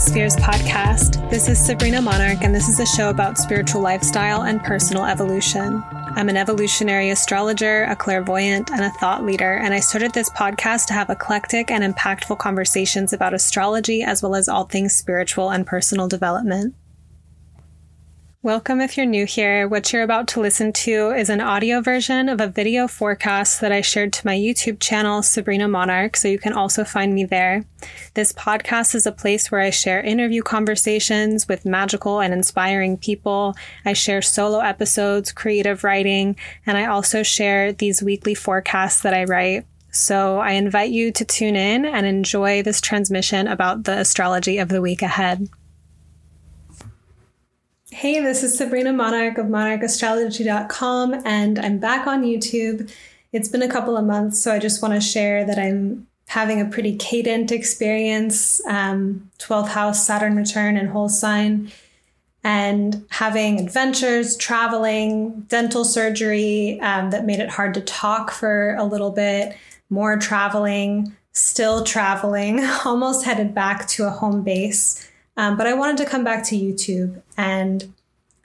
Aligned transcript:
Spheres 0.00 0.34
podcast. 0.36 1.28
This 1.28 1.46
is 1.46 1.62
Sabrina 1.62 2.00
Monarch, 2.00 2.38
and 2.40 2.54
this 2.54 2.70
is 2.70 2.80
a 2.80 2.86
show 2.86 3.10
about 3.10 3.36
spiritual 3.36 3.82
lifestyle 3.82 4.44
and 4.44 4.64
personal 4.64 5.04
evolution. 5.04 5.84
I'm 6.16 6.30
an 6.30 6.38
evolutionary 6.38 7.10
astrologer, 7.10 7.84
a 7.84 7.94
clairvoyant, 7.94 8.70
and 8.70 8.80
a 8.80 8.90
thought 8.90 9.24
leader, 9.24 9.58
and 9.58 9.74
I 9.74 9.80
started 9.80 10.14
this 10.14 10.30
podcast 10.30 10.86
to 10.86 10.94
have 10.94 11.10
eclectic 11.10 11.70
and 11.70 11.84
impactful 11.84 12.38
conversations 12.38 13.12
about 13.12 13.34
astrology 13.34 14.02
as 14.02 14.22
well 14.22 14.34
as 14.34 14.48
all 14.48 14.64
things 14.64 14.96
spiritual 14.96 15.50
and 15.50 15.66
personal 15.66 16.08
development. 16.08 16.74
Welcome 18.42 18.80
if 18.80 18.96
you're 18.96 19.04
new 19.04 19.26
here. 19.26 19.68
What 19.68 19.92
you're 19.92 20.02
about 20.02 20.26
to 20.28 20.40
listen 20.40 20.72
to 20.72 21.10
is 21.10 21.28
an 21.28 21.42
audio 21.42 21.82
version 21.82 22.26
of 22.26 22.40
a 22.40 22.46
video 22.46 22.88
forecast 22.88 23.60
that 23.60 23.70
I 23.70 23.82
shared 23.82 24.14
to 24.14 24.26
my 24.26 24.34
YouTube 24.34 24.80
channel, 24.80 25.22
Sabrina 25.22 25.68
Monarch, 25.68 26.16
so 26.16 26.26
you 26.26 26.38
can 26.38 26.54
also 26.54 26.82
find 26.82 27.14
me 27.14 27.26
there. 27.26 27.66
This 28.14 28.32
podcast 28.32 28.94
is 28.94 29.04
a 29.04 29.12
place 29.12 29.50
where 29.50 29.60
I 29.60 29.68
share 29.68 30.00
interview 30.00 30.40
conversations 30.40 31.48
with 31.48 31.66
magical 31.66 32.20
and 32.20 32.32
inspiring 32.32 32.96
people. 32.96 33.56
I 33.84 33.92
share 33.92 34.22
solo 34.22 34.60
episodes, 34.60 35.32
creative 35.32 35.84
writing, 35.84 36.34
and 36.64 36.78
I 36.78 36.86
also 36.86 37.22
share 37.22 37.74
these 37.74 38.02
weekly 38.02 38.34
forecasts 38.34 39.02
that 39.02 39.12
I 39.12 39.24
write. 39.24 39.66
So 39.90 40.38
I 40.38 40.52
invite 40.52 40.92
you 40.92 41.12
to 41.12 41.26
tune 41.26 41.56
in 41.56 41.84
and 41.84 42.06
enjoy 42.06 42.62
this 42.62 42.80
transmission 42.80 43.46
about 43.48 43.84
the 43.84 43.98
astrology 43.98 44.56
of 44.56 44.70
the 44.70 44.80
week 44.80 45.02
ahead. 45.02 45.50
Hey, 47.92 48.20
this 48.20 48.44
is 48.44 48.56
Sabrina 48.56 48.92
Monarch 48.92 49.36
of 49.36 49.46
monarchastrology.com, 49.46 51.22
and 51.24 51.58
I'm 51.58 51.78
back 51.80 52.06
on 52.06 52.22
YouTube. 52.22 52.88
It's 53.32 53.48
been 53.48 53.62
a 53.62 53.68
couple 53.68 53.96
of 53.96 54.06
months, 54.06 54.40
so 54.40 54.52
I 54.52 54.60
just 54.60 54.80
want 54.80 54.94
to 54.94 55.00
share 55.00 55.44
that 55.44 55.58
I'm 55.58 56.06
having 56.28 56.60
a 56.60 56.66
pretty 56.66 56.96
cadent 56.96 57.50
experience 57.50 58.64
um, 58.66 59.28
12th 59.40 59.68
house, 59.70 60.06
Saturn 60.06 60.36
return, 60.36 60.76
and 60.76 60.88
whole 60.88 61.08
sign, 61.08 61.72
and 62.44 63.04
having 63.10 63.58
adventures, 63.58 64.36
traveling, 64.36 65.40
dental 65.48 65.84
surgery 65.84 66.78
um, 66.82 67.10
that 67.10 67.26
made 67.26 67.40
it 67.40 67.50
hard 67.50 67.74
to 67.74 67.80
talk 67.80 68.30
for 68.30 68.76
a 68.76 68.84
little 68.84 69.10
bit, 69.10 69.56
more 69.90 70.16
traveling, 70.16 71.16
still 71.32 71.82
traveling, 71.82 72.64
almost 72.84 73.24
headed 73.24 73.52
back 73.52 73.88
to 73.88 74.06
a 74.06 74.10
home 74.10 74.42
base. 74.42 75.09
Um, 75.40 75.56
but 75.56 75.66
I 75.66 75.72
wanted 75.72 75.96
to 75.96 76.04
come 76.04 76.22
back 76.22 76.44
to 76.48 76.54
YouTube 76.54 77.22
and 77.34 77.94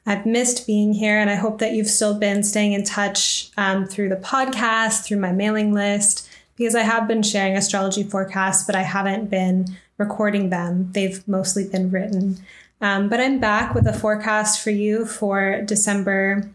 I've 0.05 0.25
missed 0.25 0.65
being 0.65 0.93
here, 0.93 1.17
and 1.17 1.29
I 1.29 1.35
hope 1.35 1.59
that 1.59 1.73
you've 1.73 1.89
still 1.89 2.17
been 2.17 2.41
staying 2.41 2.71
in 2.71 2.85
touch 2.85 3.49
um, 3.57 3.85
through 3.85 4.07
the 4.07 4.15
podcast, 4.15 5.03
through 5.03 5.17
my 5.17 5.33
mailing 5.33 5.73
list, 5.73 6.29
because 6.55 6.73
I 6.73 6.83
have 6.83 7.05
been 7.05 7.21
sharing 7.21 7.57
astrology 7.57 8.03
forecasts, 8.03 8.65
but 8.65 8.75
I 8.75 8.83
haven't 8.83 9.29
been 9.29 9.65
recording 9.97 10.51
them. 10.51 10.89
They've 10.93 11.27
mostly 11.27 11.67
been 11.67 11.91
written. 11.91 12.37
Um, 12.79 13.09
but 13.09 13.19
I'm 13.19 13.39
back 13.39 13.75
with 13.75 13.87
a 13.87 13.93
forecast 13.93 14.63
for 14.63 14.69
you 14.69 15.05
for 15.05 15.63
December, 15.63 16.49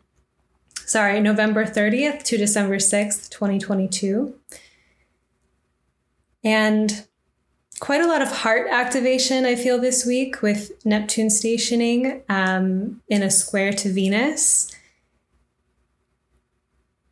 sorry, 0.87 1.21
November 1.21 1.67
30th 1.67 2.23
to 2.23 2.39
December 2.39 2.77
6th, 2.77 3.29
2022. 3.29 4.33
And 6.43 7.05
quite 7.81 8.03
a 8.03 8.07
lot 8.07 8.23
of 8.23 8.31
heart 8.31 8.69
activation, 8.71 9.47
I 9.47 9.57
feel, 9.57 9.79
this 9.79 10.05
week 10.07 10.43
with 10.43 10.73
Neptune 10.85 11.31
stationing 11.31 12.23
um, 12.29 13.03
in 13.09 13.23
a 13.23 13.31
square 13.31 13.73
to 13.73 13.93
Venus. 13.93 14.71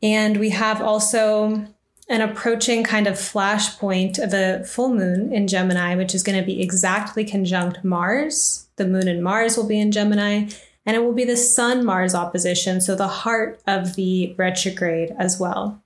And 0.03 0.37
we 0.37 0.51
have 0.51 0.81
also 0.81 1.67
an 2.09 2.21
approaching 2.21 2.85
kind 2.85 3.07
of 3.07 3.15
flashpoint 3.15 4.19
of 4.19 4.33
a 4.33 4.65
full 4.65 4.95
moon 4.95 5.33
in 5.33 5.49
Gemini, 5.49 5.97
which 5.97 6.15
is 6.15 6.23
going 6.23 6.39
to 6.39 6.45
be 6.47 6.63
exactly 6.63 7.25
conjunct 7.25 7.83
Mars. 7.83 8.69
The 8.77 8.87
moon 8.87 9.09
and 9.09 9.23
Mars 9.23 9.57
will 9.57 9.67
be 9.67 9.81
in 9.81 9.91
Gemini, 9.91 10.49
and 10.87 10.97
it 10.97 11.03
will 11.03 11.13
be 11.13 11.25
the 11.25 11.37
Sun 11.37 11.85
Mars 11.85 12.15
opposition, 12.15 12.81
so 12.81 12.95
the 12.95 13.09
heart 13.09 13.61
of 13.67 13.97
the 13.97 14.35
retrograde 14.39 15.15
as 15.19 15.41
well. 15.41 15.83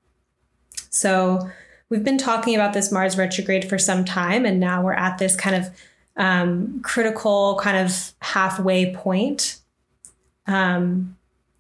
So, 0.91 1.50
we've 1.92 2.03
been 2.03 2.16
talking 2.16 2.54
about 2.54 2.72
this 2.72 2.91
Mars 2.91 3.19
retrograde 3.19 3.69
for 3.69 3.76
some 3.76 4.03
time, 4.03 4.47
and 4.47 4.58
now 4.58 4.82
we're 4.82 4.94
at 4.94 5.19
this 5.19 5.36
kind 5.36 5.54
of 5.54 5.69
um, 6.16 6.80
critical 6.82 7.60
kind 7.60 7.76
of 7.76 8.14
halfway 8.22 8.94
point. 8.94 9.58
Um, 10.47 11.19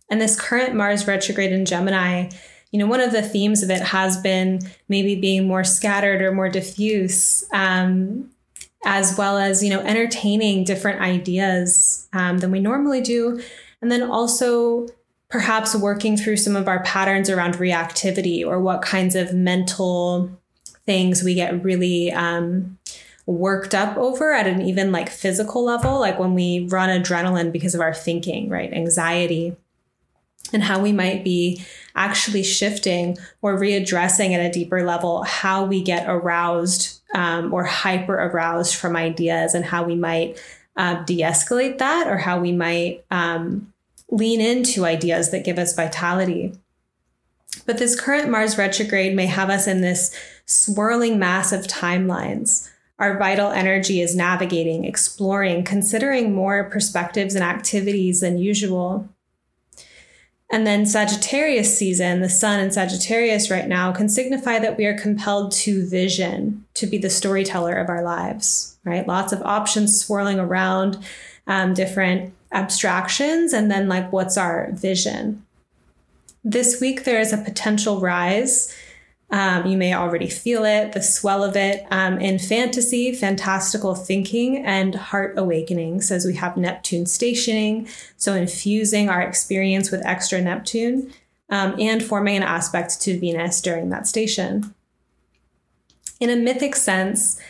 and 0.08 0.22
this 0.22 0.40
current 0.40 0.74
Mars 0.74 1.06
retrograde 1.06 1.52
in 1.52 1.66
Gemini, 1.66 2.30
you 2.70 2.78
know, 2.78 2.86
one 2.86 3.02
of 3.02 3.12
the 3.12 3.20
themes 3.20 3.62
of 3.62 3.68
it 3.68 3.82
has 3.82 4.16
been 4.22 4.60
maybe 4.88 5.14
being 5.16 5.46
more 5.46 5.64
scattered 5.64 6.22
or 6.22 6.32
more 6.32 6.48
diffuse, 6.48 7.44
um, 7.52 8.30
as 8.86 9.18
well 9.18 9.36
as, 9.36 9.62
you 9.62 9.68
know, 9.68 9.80
entertaining 9.80 10.64
different 10.64 11.02
ideas 11.02 12.08
um, 12.14 12.38
than 12.38 12.50
we 12.50 12.58
normally 12.58 13.02
do. 13.02 13.38
And 13.82 13.92
then 13.92 14.02
also 14.02 14.88
perhaps 15.32 15.74
working 15.74 16.14
through 16.14 16.36
some 16.36 16.54
of 16.54 16.68
our 16.68 16.82
patterns 16.82 17.30
around 17.30 17.54
reactivity 17.54 18.46
or 18.46 18.60
what 18.60 18.82
kinds 18.82 19.14
of 19.14 19.32
mental 19.32 20.30
things 20.84 21.22
we 21.22 21.34
get 21.34 21.64
really 21.64 22.12
um, 22.12 22.78
worked 23.24 23.74
up 23.74 23.96
over 23.96 24.34
at 24.34 24.46
an 24.46 24.60
even 24.60 24.92
like 24.92 25.08
physical 25.08 25.64
level, 25.64 25.98
like 25.98 26.18
when 26.18 26.34
we 26.34 26.68
run 26.70 26.90
adrenaline 26.90 27.50
because 27.50 27.74
of 27.74 27.80
our 27.80 27.94
thinking, 27.94 28.50
right? 28.50 28.74
Anxiety. 28.74 29.56
And 30.52 30.62
how 30.62 30.82
we 30.82 30.92
might 30.92 31.24
be 31.24 31.64
actually 31.96 32.42
shifting 32.42 33.16
or 33.40 33.58
readdressing 33.58 34.32
at 34.32 34.44
a 34.44 34.52
deeper 34.52 34.84
level 34.84 35.22
how 35.22 35.64
we 35.64 35.82
get 35.82 36.04
aroused 36.06 37.00
um, 37.14 37.54
or 37.54 37.64
hyper 37.64 38.16
aroused 38.16 38.74
from 38.74 38.96
ideas 38.96 39.54
and 39.54 39.64
how 39.64 39.82
we 39.82 39.94
might 39.94 40.38
uh, 40.76 41.02
de 41.04 41.20
escalate 41.20 41.78
that 41.78 42.06
or 42.06 42.18
how 42.18 42.38
we 42.38 42.52
might 42.52 43.02
um, 43.10 43.72
lean 44.12 44.40
into 44.40 44.84
ideas 44.84 45.30
that 45.30 45.44
give 45.44 45.58
us 45.58 45.74
vitality. 45.74 46.52
But 47.66 47.78
this 47.78 47.98
current 47.98 48.30
Mars 48.30 48.58
retrograde 48.58 49.16
may 49.16 49.26
have 49.26 49.50
us 49.50 49.66
in 49.66 49.80
this 49.80 50.14
swirling 50.46 51.18
mass 51.18 51.50
of 51.50 51.66
timelines. 51.66 52.70
Our 52.98 53.18
vital 53.18 53.50
energy 53.50 54.00
is 54.00 54.14
navigating, 54.14 54.84
exploring, 54.84 55.64
considering 55.64 56.34
more 56.34 56.64
perspectives 56.70 57.34
and 57.34 57.42
activities 57.42 58.20
than 58.20 58.38
usual. 58.38 59.08
And 60.50 60.66
then 60.66 60.84
Sagittarius 60.84 61.76
season, 61.76 62.20
the 62.20 62.28
sun 62.28 62.60
in 62.60 62.70
Sagittarius 62.70 63.50
right 63.50 63.66
now, 63.66 63.90
can 63.92 64.10
signify 64.10 64.58
that 64.58 64.76
we 64.76 64.84
are 64.84 64.98
compelled 64.98 65.52
to 65.52 65.88
vision, 65.88 66.66
to 66.74 66.86
be 66.86 66.98
the 66.98 67.08
storyteller 67.08 67.74
of 67.74 67.88
our 67.88 68.02
lives, 68.02 68.76
right? 68.84 69.08
Lots 69.08 69.32
of 69.32 69.40
options 69.42 69.98
swirling 69.98 70.38
around, 70.38 71.02
um, 71.46 71.72
different 71.72 72.34
abstractions 72.52 73.52
and 73.52 73.70
then 73.70 73.88
like 73.88 74.12
what's 74.12 74.36
our 74.36 74.70
vision. 74.72 75.44
This 76.44 76.80
week, 76.80 77.04
there 77.04 77.20
is 77.20 77.32
a 77.32 77.38
potential 77.38 78.00
rise. 78.00 78.76
Um, 79.30 79.66
you 79.66 79.78
may 79.78 79.94
already 79.94 80.28
feel 80.28 80.64
it, 80.64 80.92
the 80.92 81.02
swell 81.02 81.42
of 81.42 81.56
it 81.56 81.86
um, 81.90 82.18
in 82.18 82.38
fantasy, 82.38 83.14
fantastical 83.14 83.94
thinking, 83.94 84.58
and 84.58 84.94
heart 84.94 85.38
awakenings 85.38 86.10
as 86.10 86.26
we 86.26 86.34
have 86.34 86.56
Neptune 86.56 87.06
stationing. 87.06 87.88
So, 88.16 88.34
infusing 88.34 89.08
our 89.08 89.22
experience 89.22 89.90
with 89.90 90.04
extra 90.04 90.42
Neptune 90.42 91.12
um, 91.48 91.74
and 91.78 92.02
forming 92.02 92.36
an 92.36 92.42
aspect 92.42 93.00
to 93.02 93.18
Venus 93.18 93.62
during 93.62 93.88
that 93.88 94.06
station. 94.06 94.74
In 96.20 96.28
a 96.28 96.36
mythic 96.36 96.76
sense, 96.76 97.40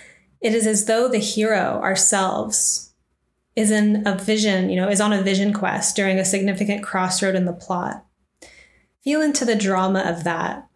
it 0.40 0.54
is 0.54 0.66
as 0.66 0.84
though 0.84 1.08
the 1.08 1.18
hero, 1.18 1.80
ourselves, 1.82 2.91
is 3.54 3.70
in 3.70 4.06
a 4.06 4.16
vision, 4.16 4.70
you 4.70 4.76
know, 4.76 4.88
is 4.88 5.00
on 5.00 5.12
a 5.12 5.22
vision 5.22 5.52
quest 5.52 5.94
during 5.94 6.18
a 6.18 6.24
significant 6.24 6.82
crossroad 6.82 7.34
in 7.34 7.44
the 7.44 7.52
plot. 7.52 8.04
Feel 9.04 9.20
into 9.20 9.44
the 9.44 9.56
drama 9.56 10.00
of 10.00 10.24
that, 10.24 10.68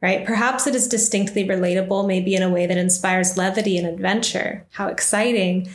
right? 0.00 0.24
Perhaps 0.24 0.66
it 0.66 0.74
is 0.74 0.88
distinctly 0.88 1.44
relatable, 1.44 2.06
maybe 2.06 2.34
in 2.34 2.42
a 2.42 2.50
way 2.50 2.66
that 2.66 2.78
inspires 2.78 3.36
levity 3.36 3.76
and 3.76 3.86
adventure. 3.86 4.66
How 4.72 4.88
exciting. 4.88 5.68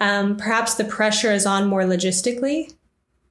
Um, 0.00 0.36
perhaps 0.36 0.74
the 0.74 0.84
pressure 0.84 1.32
is 1.32 1.46
on 1.46 1.68
more 1.68 1.82
logistically. 1.82 2.74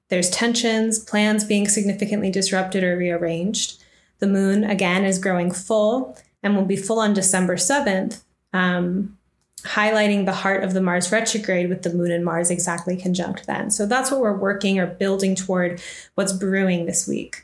There's 0.09 0.29
tensions, 0.29 0.99
plans 0.99 1.43
being 1.43 1.67
significantly 1.67 2.29
disrupted 2.29 2.83
or 2.83 2.95
rearranged. 2.97 3.81
The 4.19 4.27
moon, 4.27 4.63
again, 4.63 5.03
is 5.03 5.19
growing 5.19 5.51
full 5.51 6.17
and 6.41 6.55
will 6.55 6.65
be 6.65 6.75
full 6.75 6.99
on 6.99 7.13
December 7.13 7.55
7th. 7.55 8.21
Um, 8.53 9.17
highlighting 9.63 10.25
the 10.25 10.33
heart 10.33 10.63
of 10.63 10.73
the 10.73 10.81
Mars 10.81 11.11
retrograde 11.11 11.69
with 11.69 11.83
the 11.83 11.93
moon 11.93 12.11
and 12.11 12.25
Mars 12.25 12.51
exactly 12.51 12.97
conjunct 12.97 13.45
then. 13.45 13.71
So 13.71 13.85
that's 13.85 14.11
what 14.11 14.19
we're 14.19 14.37
working 14.37 14.79
or 14.79 14.87
building 14.87 15.35
toward 15.35 15.81
what's 16.15 16.33
brewing 16.33 16.85
this 16.85 17.07
week. 17.07 17.43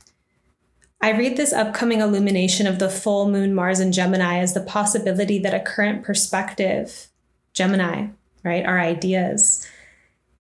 I 1.02 1.12
read 1.12 1.38
this 1.38 1.54
upcoming 1.54 2.02
illumination 2.02 2.68
of 2.68 2.80
the 2.80 2.90
full 2.90 3.30
moon 3.30 3.56
Mars 3.56 3.80
in 3.80 3.94
Gemini 3.94 4.40
as 4.40 4.54
the 4.54 4.62
possibility 4.62 5.40
that 5.40 5.54
a 5.54 5.62
current 5.62 6.04
perspective, 6.04 7.08
Gemini, 7.54 8.08
right, 8.44 8.66
our 8.66 8.80
ideas, 8.80 9.66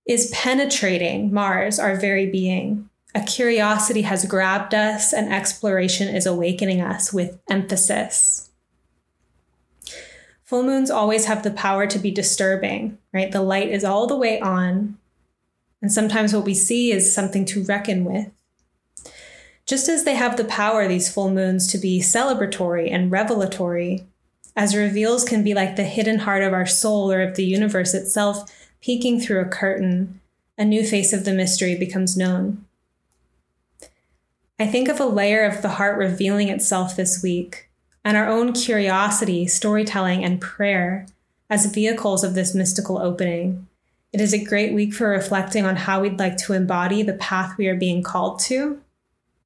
is 0.05 0.29
penetrating 0.33 1.33
Mars, 1.33 1.79
our 1.79 1.95
very 1.95 2.25
being. 2.25 2.89
A 3.15 3.21
curiosity 3.21 4.01
has 4.01 4.25
grabbed 4.25 4.73
us, 4.73 5.13
and 5.13 5.33
exploration 5.33 6.13
is 6.13 6.25
awakening 6.25 6.81
us 6.81 7.13
with 7.13 7.39
emphasis 7.49 8.48
Full 10.49 10.63
moons 10.63 10.89
always 10.89 11.25
have 11.25 11.43
the 11.43 11.51
power 11.51 11.85
to 11.85 11.99
be 11.99 12.09
disturbing, 12.09 12.97
right? 13.13 13.31
The 13.31 13.43
light 13.43 13.69
is 13.69 13.83
all 13.83 14.07
the 14.07 14.15
way 14.15 14.39
on. 14.39 14.97
And 15.79 15.91
sometimes 15.91 16.33
what 16.33 16.43
we 16.43 16.55
see 16.55 16.91
is 16.91 17.13
something 17.13 17.45
to 17.45 17.63
reckon 17.65 18.03
with. 18.03 18.31
Just 19.67 19.87
as 19.87 20.05
they 20.05 20.15
have 20.15 20.37
the 20.37 20.43
power, 20.43 20.87
these 20.87 21.13
full 21.13 21.29
moons, 21.29 21.67
to 21.67 21.77
be 21.77 22.01
celebratory 22.01 22.91
and 22.91 23.11
revelatory, 23.11 24.07
as 24.55 24.75
reveals 24.75 25.23
can 25.23 25.43
be 25.43 25.53
like 25.53 25.75
the 25.75 25.83
hidden 25.83 26.17
heart 26.17 26.41
of 26.41 26.51
our 26.51 26.65
soul 26.65 27.11
or 27.11 27.21
of 27.21 27.35
the 27.35 27.45
universe 27.45 27.93
itself 27.93 28.51
peeking 28.81 29.19
through 29.19 29.41
a 29.41 29.45
curtain, 29.45 30.19
a 30.57 30.65
new 30.65 30.83
face 30.83 31.13
of 31.13 31.25
the 31.25 31.31
mystery 31.31 31.77
becomes 31.77 32.17
known. 32.17 32.65
I 34.59 34.65
think 34.65 34.89
of 34.89 34.99
a 34.99 35.05
layer 35.05 35.45
of 35.45 35.61
the 35.61 35.69
heart 35.69 35.99
revealing 35.99 36.49
itself 36.49 36.95
this 36.95 37.21
week, 37.21 37.68
and 38.03 38.15
our 38.15 38.27
own 38.27 38.53
curiosity, 38.53 39.47
storytelling, 39.47 40.23
and 40.23 40.41
prayer 40.41 41.05
as 41.49 41.73
vehicles 41.73 42.23
of 42.23 42.35
this 42.35 42.55
mystical 42.55 42.97
opening. 42.97 43.67
It 44.11 44.21
is 44.21 44.33
a 44.33 44.43
great 44.43 44.73
week 44.73 44.93
for 44.93 45.09
reflecting 45.09 45.65
on 45.65 45.75
how 45.75 46.01
we'd 46.01 46.19
like 46.19 46.37
to 46.37 46.53
embody 46.53 47.03
the 47.03 47.13
path 47.13 47.57
we 47.57 47.67
are 47.67 47.75
being 47.75 48.01
called 48.01 48.39
to. 48.41 48.81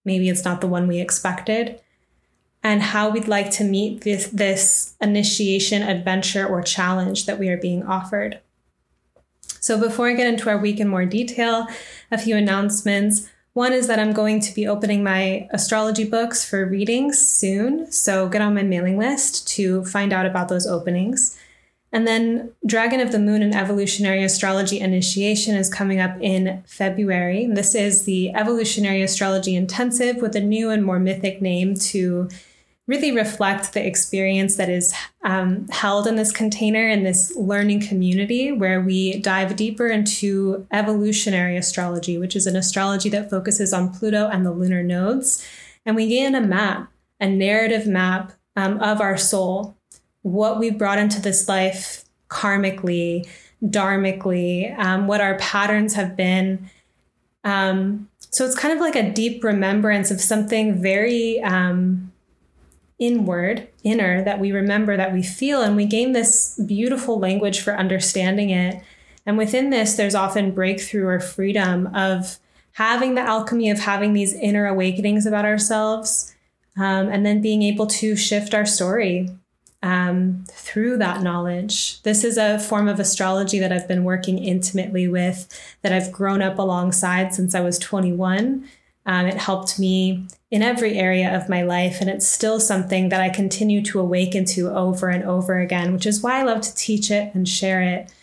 Maybe 0.06 0.30
it's 0.30 0.46
not 0.46 0.62
the 0.62 0.68
one 0.68 0.88
we 0.88 1.00
expected. 1.00 1.80
And 2.62 2.82
how 2.82 3.10
we'd 3.10 3.28
like 3.28 3.52
to 3.52 3.66
meet 3.66 4.02
this, 4.02 4.28
this 4.28 4.96
initiation, 5.02 5.82
adventure, 5.82 6.46
or 6.46 6.62
challenge 6.62 7.26
that 7.26 7.40
we 7.40 7.50
are 7.50 7.58
being 7.58 7.84
offered. 7.84 8.40
So, 9.60 9.80
before 9.80 10.08
I 10.08 10.14
get 10.14 10.28
into 10.28 10.50
our 10.50 10.58
week 10.58 10.80
in 10.80 10.88
more 10.88 11.06
detail, 11.06 11.68
a 12.12 12.18
few 12.18 12.38
announcements. 12.38 13.30
One 13.54 13.72
is 13.72 13.86
that 13.88 14.00
I'm 14.00 14.14
going 14.14 14.40
to 14.40 14.54
be 14.54 14.68
opening 14.68 15.04
my 15.04 15.48
astrology 15.52 16.06
books 16.06 16.44
for 16.44 16.66
readings 16.66 17.20
soon. 17.20 17.92
So 17.92 18.28
get 18.28 18.42
on 18.42 18.56
my 18.56 18.64
mailing 18.64 18.98
list 18.98 19.48
to 19.50 19.86
find 19.86 20.12
out 20.12 20.26
about 20.26 20.50
those 20.50 20.66
openings. 20.66 21.38
And 21.92 22.08
then 22.08 22.52
Dragon 22.66 23.00
of 23.00 23.12
the 23.12 23.20
Moon 23.20 23.44
and 23.44 23.54
Evolutionary 23.54 24.24
Astrology 24.24 24.80
Initiation 24.80 25.56
is 25.56 25.72
coming 25.72 26.00
up 26.00 26.18
in 26.20 26.64
February. 26.66 27.46
This 27.46 27.76
is 27.76 28.06
the 28.06 28.34
Evolutionary 28.34 29.04
Astrology 29.04 29.56
Intensive 29.56 30.16
with 30.16 30.36
a 30.36 30.42
new 30.42 30.72
and 30.72 30.84
more 30.84 30.98
mythic 30.98 31.40
name 31.40 31.76
to 31.76 32.30
really 32.86 33.12
reflect 33.12 33.74
the 33.74 33.86
experience 33.86 34.58
that 34.58 34.70
is 34.70 34.94
um, 35.24 35.68
held 35.70 36.06
in 36.06 36.16
this 36.16 36.32
container 36.32 36.88
in 36.88 37.04
this 37.04 37.34
learning 37.38 37.80
community 37.80 38.52
where 38.52 38.82
we 38.82 39.20
dive 39.20 39.56
deeper 39.56 39.88
into 39.88 40.68
evolutionary 40.72 41.56
astrology, 41.56 42.18
which 42.18 42.36
is 42.36 42.46
an 42.46 42.58
astrology 42.58 43.08
that 43.10 43.30
focuses 43.30 43.74
on 43.74 43.94
Pluto 43.94 44.28
and 44.28 44.46
the 44.46 44.52
lunar 44.52 44.84
nodes. 44.84 45.46
And 45.86 45.96
we 45.96 46.10
gain 46.10 46.36
a 46.36 46.42
map, 46.42 46.92
a 47.22 47.28
narrative 47.28 47.88
map 47.88 48.34
um, 48.58 48.80
of 48.80 49.00
our 49.00 49.18
soul, 49.18 49.78
what 50.22 50.60
we 50.60 50.70
brought 50.70 51.00
into 51.00 51.22
this 51.22 51.48
life 51.48 52.04
karmically, 52.30 53.28
dharmically, 53.64 54.78
um, 54.78 55.08
what 55.08 55.22
our 55.22 55.38
patterns 55.38 55.94
have 55.94 56.18
been. 56.18 56.70
Um, 57.46 58.10
so 58.30 58.46
it's 58.46 58.58
kind 58.58 58.74
of 58.74 58.80
like 58.80 58.96
a 58.96 59.12
deep 59.12 59.44
remembrance 59.44 60.12
of 60.12 60.20
something 60.20 60.82
very 60.82 61.42
um, 61.44 62.13
inward, 63.00 63.68
inner, 63.84 64.24
that 64.24 64.40
we 64.40 64.52
remember, 64.52 64.96
that 64.98 65.14
we 65.14 65.24
feel, 65.24 65.62
and 65.62 65.76
we 65.76 65.86
gain 65.86 66.12
this 66.12 66.60
beautiful 66.66 67.20
language 67.20 67.62
for 67.62 67.76
understanding 67.76 68.50
it. 68.50 68.82
And 69.26 69.38
within 69.38 69.70
this, 69.70 69.96
there's 69.96 70.16
often 70.16 70.52
breakthrough 70.52 71.08
or 71.08 71.20
freedom 71.20 71.88
of 71.96 72.40
having 72.74 73.16
the 73.16 73.22
alchemy 73.22 73.70
of 73.70 73.80
having 73.80 74.14
these 74.14 74.34
inner 74.34 74.66
awakenings 74.66 75.26
about 75.26 75.46
ourselves, 75.46 76.34
um, 76.76 77.08
and 77.10 77.26
then 77.26 77.42
being 77.42 77.62
able 77.62 77.86
to 77.86 78.16
shift 78.16 78.54
our 78.54 78.66
story 78.66 79.30
um, 79.84 80.46
through 80.50 80.98
that 80.98 81.22
knowledge. 81.22 82.02
This 82.04 82.24
is 82.24 82.38
a 82.38 82.58
form 82.58 82.88
of 82.88 83.00
astrology 83.00 83.60
that 83.60 83.72
I've 83.72 83.88
been 83.88 84.06
working 84.06 84.40
intimately 84.40 85.08
with, 85.08 85.48
that 85.82 85.92
I've 85.92 86.12
grown 86.12 86.42
up 86.42 86.58
alongside 86.58 87.34
since 87.34 87.54
I 87.54 87.60
was 87.60 87.78
21. 87.78 88.68
Um, 89.06 89.26
it 89.26 89.36
helped 89.36 89.80
me 89.80 90.28
in 90.50 90.62
every 90.62 90.98
area 90.98 91.36
of 91.36 91.50
my 91.50 91.64
life. 91.64 92.00
And 92.00 92.10
it's 92.10 92.28
still 92.28 92.60
something 92.60 93.10
that 93.10 93.22
I 93.22 93.30
continue 93.30 93.82
to 93.84 94.00
awaken 94.00 94.46
to 94.46 94.70
over 94.70 95.10
and 95.10 95.24
over 95.24 95.60
again, 95.60 95.94
which 95.94 96.06
is 96.06 96.22
why 96.22 96.40
I 96.40 96.44
love 96.44 96.62
to 96.62 96.76
teach 96.76 97.12
it 97.12 97.34
and 97.34 97.48
share 97.48 97.82
it. 97.82 98.14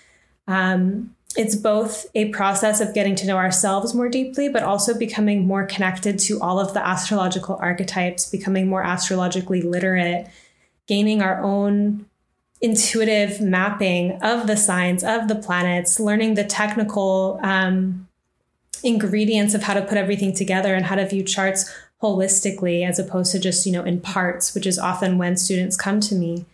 Um, 0.46 1.14
it's 1.36 1.54
both 1.54 2.06
a 2.14 2.28
process 2.30 2.80
of 2.80 2.94
getting 2.94 3.14
to 3.16 3.26
know 3.26 3.36
ourselves 3.36 3.94
more 3.94 4.08
deeply, 4.08 4.48
but 4.48 4.62
also 4.62 4.98
becoming 4.98 5.46
more 5.46 5.64
connected 5.64 6.18
to 6.20 6.40
all 6.40 6.58
of 6.58 6.74
the 6.74 6.84
astrological 6.84 7.56
archetypes, 7.60 8.28
becoming 8.28 8.68
more 8.68 8.82
astrologically 8.82 9.62
literate, 9.62 10.26
gaining 10.88 11.22
our 11.22 11.40
own 11.42 12.06
intuitive 12.60 13.40
mapping 13.40 14.20
of 14.22 14.46
the 14.46 14.56
signs 14.56 15.04
of 15.04 15.28
the 15.28 15.36
planets, 15.36 16.00
learning 16.00 16.34
the 16.34 16.44
technical 16.44 17.38
um, 17.42 18.08
ingredients 18.82 19.54
of 19.54 19.62
how 19.62 19.74
to 19.74 19.82
put 19.82 19.98
everything 19.98 20.34
together 20.34 20.74
and 20.74 20.86
how 20.86 20.96
to 20.96 21.06
view 21.06 21.22
charts 21.22 21.72
holistically 22.02 22.86
as 22.86 22.98
opposed 22.98 23.32
to 23.32 23.38
just, 23.38 23.66
you 23.66 23.72
know, 23.72 23.84
in 23.84 24.00
parts, 24.00 24.54
which 24.54 24.66
is 24.66 24.78
often 24.78 25.18
when 25.18 25.36
students 25.36 25.76
come 25.76 26.00
to 26.00 26.14
me. 26.14 26.46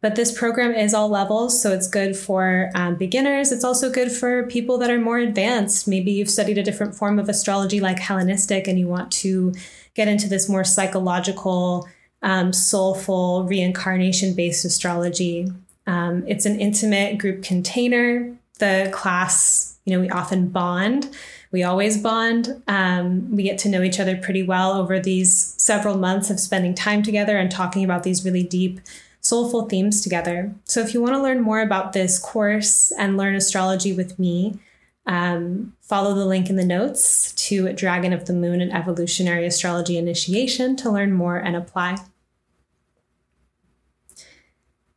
But 0.00 0.16
this 0.16 0.36
program 0.36 0.72
is 0.74 0.94
all 0.94 1.08
levels, 1.08 1.62
so 1.62 1.72
it's 1.72 1.86
good 1.86 2.16
for 2.16 2.72
um, 2.74 2.96
beginners. 2.96 3.52
It's 3.52 3.62
also 3.62 3.88
good 3.88 4.10
for 4.10 4.46
people 4.48 4.76
that 4.78 4.90
are 4.90 4.98
more 4.98 5.18
advanced. 5.18 5.86
Maybe 5.86 6.10
you've 6.10 6.28
studied 6.28 6.58
a 6.58 6.62
different 6.62 6.96
form 6.96 7.20
of 7.20 7.28
astrology 7.28 7.78
like 7.78 8.00
Hellenistic 8.00 8.66
and 8.66 8.80
you 8.80 8.88
want 8.88 9.12
to 9.12 9.54
get 9.94 10.08
into 10.08 10.28
this 10.28 10.48
more 10.48 10.64
psychological, 10.64 11.88
um, 12.22 12.52
soulful, 12.52 13.44
reincarnation 13.44 14.34
based 14.34 14.64
astrology. 14.64 15.46
Um, 15.86 16.24
it's 16.26 16.46
an 16.46 16.58
intimate 16.58 17.18
group 17.18 17.44
container. 17.44 18.36
The 18.58 18.90
class, 18.92 19.78
you 19.84 19.94
know, 19.94 20.00
we 20.00 20.10
often 20.10 20.48
bond 20.48 21.14
we 21.52 21.62
always 21.62 21.98
bond. 21.98 22.62
Um, 22.66 23.30
we 23.30 23.42
get 23.42 23.58
to 23.58 23.68
know 23.68 23.82
each 23.82 24.00
other 24.00 24.16
pretty 24.16 24.42
well 24.42 24.72
over 24.72 24.98
these 24.98 25.54
several 25.58 25.98
months 25.98 26.30
of 26.30 26.40
spending 26.40 26.74
time 26.74 27.02
together 27.02 27.36
and 27.36 27.50
talking 27.50 27.84
about 27.84 28.02
these 28.02 28.24
really 28.24 28.42
deep, 28.42 28.80
soulful 29.20 29.68
themes 29.68 30.00
together. 30.00 30.54
So, 30.64 30.80
if 30.80 30.94
you 30.94 31.02
want 31.02 31.14
to 31.14 31.22
learn 31.22 31.42
more 31.42 31.60
about 31.60 31.92
this 31.92 32.18
course 32.18 32.90
and 32.98 33.18
learn 33.18 33.34
astrology 33.34 33.92
with 33.92 34.18
me, 34.18 34.58
um, 35.06 35.74
follow 35.82 36.14
the 36.14 36.24
link 36.24 36.48
in 36.48 36.56
the 36.56 36.64
notes 36.64 37.32
to 37.32 37.72
Dragon 37.74 38.14
of 38.14 38.24
the 38.24 38.32
Moon 38.32 38.60
and 38.60 38.72
Evolutionary 38.72 39.44
Astrology 39.44 39.98
Initiation 39.98 40.74
to 40.76 40.90
learn 40.90 41.12
more 41.12 41.36
and 41.36 41.54
apply. 41.54 41.98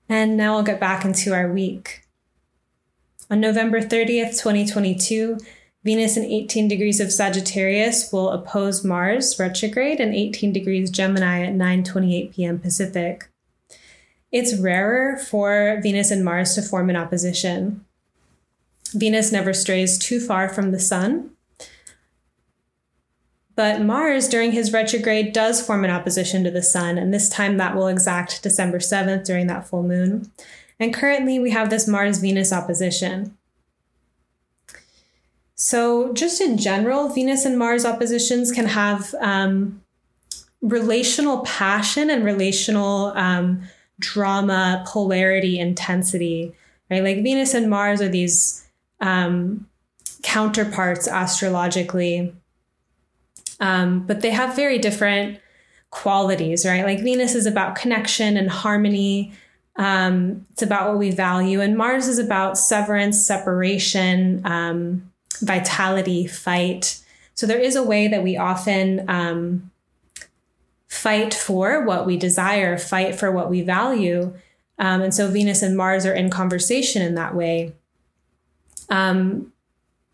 And 0.08 0.38
now 0.38 0.56
I'll 0.56 0.64
get 0.64 0.80
back 0.80 1.04
into 1.04 1.34
our 1.34 1.52
week. 1.52 2.04
On 3.30 3.40
November 3.40 3.82
30th, 3.82 4.40
2022, 4.40 5.40
Venus 5.86 6.18
in 6.18 6.25
18 6.25 6.68
degrees 6.68 7.00
of 7.00 7.12
Sagittarius 7.12 8.12
will 8.12 8.32
oppose 8.32 8.84
Mars 8.84 9.38
retrograde 9.39 10.00
and 10.00 10.15
18 10.15 10.51
degrees 10.51 10.89
Gemini 10.89 11.46
at 11.46 11.54
9:28 11.54 12.34
p.m. 12.34 12.58
Pacific. 12.58 13.30
It's 14.32 14.56
rarer 14.56 15.15
for 15.15 15.80
Venus 15.84 16.10
and 16.10 16.25
Mars 16.25 16.56
to 16.56 16.63
form 16.63 16.89
an 16.89 16.96
opposition. 16.96 17.86
Venus 18.94 19.32
never 19.32 19.54
strays 19.54 20.00
too 20.00 20.20
far 20.20 20.50
from 20.50 20.72
the 20.72 20.80
sun. 20.80 21.30
But 23.56 23.82
Mars, 23.82 24.27
during 24.27 24.54
his 24.54 24.74
retrograde, 24.74 25.34
does 25.34 25.65
form 25.65 25.86
an 25.86 25.92
opposition 25.92 26.44
to 26.44 26.51
the 26.51 26.63
sun, 26.63 26.98
and 26.98 27.13
this 27.13 27.30
time 27.30 27.58
that 27.58 27.75
will 27.75 27.88
exact 27.88 28.42
December 28.42 28.80
7th 28.80 29.24
during 29.24 29.48
that 29.48 29.68
full 29.68 29.84
moon. 29.84 30.32
And 30.80 30.94
currently, 30.94 31.38
we 31.38 31.51
have 31.51 31.70
this 31.70 31.88
Mars 31.88 32.18
Venus 32.18 32.51
opposition. 32.51 33.38
So, 35.56 36.12
just 36.12 36.42
in 36.42 36.58
general, 36.58 37.08
Venus 37.08 37.46
and 37.46 37.58
Mars 37.58 37.86
oppositions 37.86 38.52
can 38.52 38.66
have 38.66 39.16
um, 39.22 39.82
relational 40.62 41.40
passion 41.40 42.10
and 42.10 42.26
relational 42.26 43.14
um, 43.16 43.62
drama, 44.00 44.84
polarity, 44.86 45.58
intensity, 45.58 46.54
right? 46.92 47.04
Like 47.04 47.24
Venus 47.24 47.54
and 47.54 47.70
Mars 47.70 48.02
are 48.02 48.10
these 48.10 48.68
um, 49.00 49.68
counterparts 50.24 51.08
astrologically, 51.08 52.34
um, 53.62 54.06
but 54.06 54.20
they 54.20 54.32
have 54.32 54.58
very 54.58 54.78
different 54.78 55.40
qualities, 55.90 56.66
right? 56.66 56.84
Like 56.84 57.00
Venus 57.00 57.34
is 57.34 57.46
about 57.46 57.76
connection 57.76 58.36
and 58.36 58.50
harmony. 58.50 59.32
Um, 59.78 60.46
it's 60.52 60.62
about 60.62 60.90
what 60.90 60.98
we 60.98 61.12
value, 61.12 61.62
and 61.62 61.78
Mars 61.78 62.10
is 62.10 62.20
about 62.20 62.58
severance, 62.58 63.26
separation, 63.26 64.42
um, 64.46 65.12
vitality, 65.42 66.27
fight. 66.27 67.00
So 67.34 67.46
there 67.46 67.60
is 67.60 67.75
a 67.75 67.84
way 67.84 68.08
that 68.08 68.24
we 68.24 68.38
often 68.38 69.10
um, 69.10 69.72
fight 70.88 71.34
for 71.34 71.84
what 71.84 72.06
we 72.06 72.18
desire, 72.18 72.77
fight 72.77 73.15
for 73.15 73.32
what 73.32 73.50
we 73.50 73.62
value. 73.62 74.34
Um, 74.80 75.01
and 75.01 75.13
so 75.13 75.27
Venus 75.27 75.62
and 75.62 75.75
Mars 75.77 76.06
are 76.06 76.13
in 76.13 76.30
conversation 76.30 77.01
in 77.01 77.15
that 77.15 77.36
way. 77.36 77.74
Um, 78.89 79.51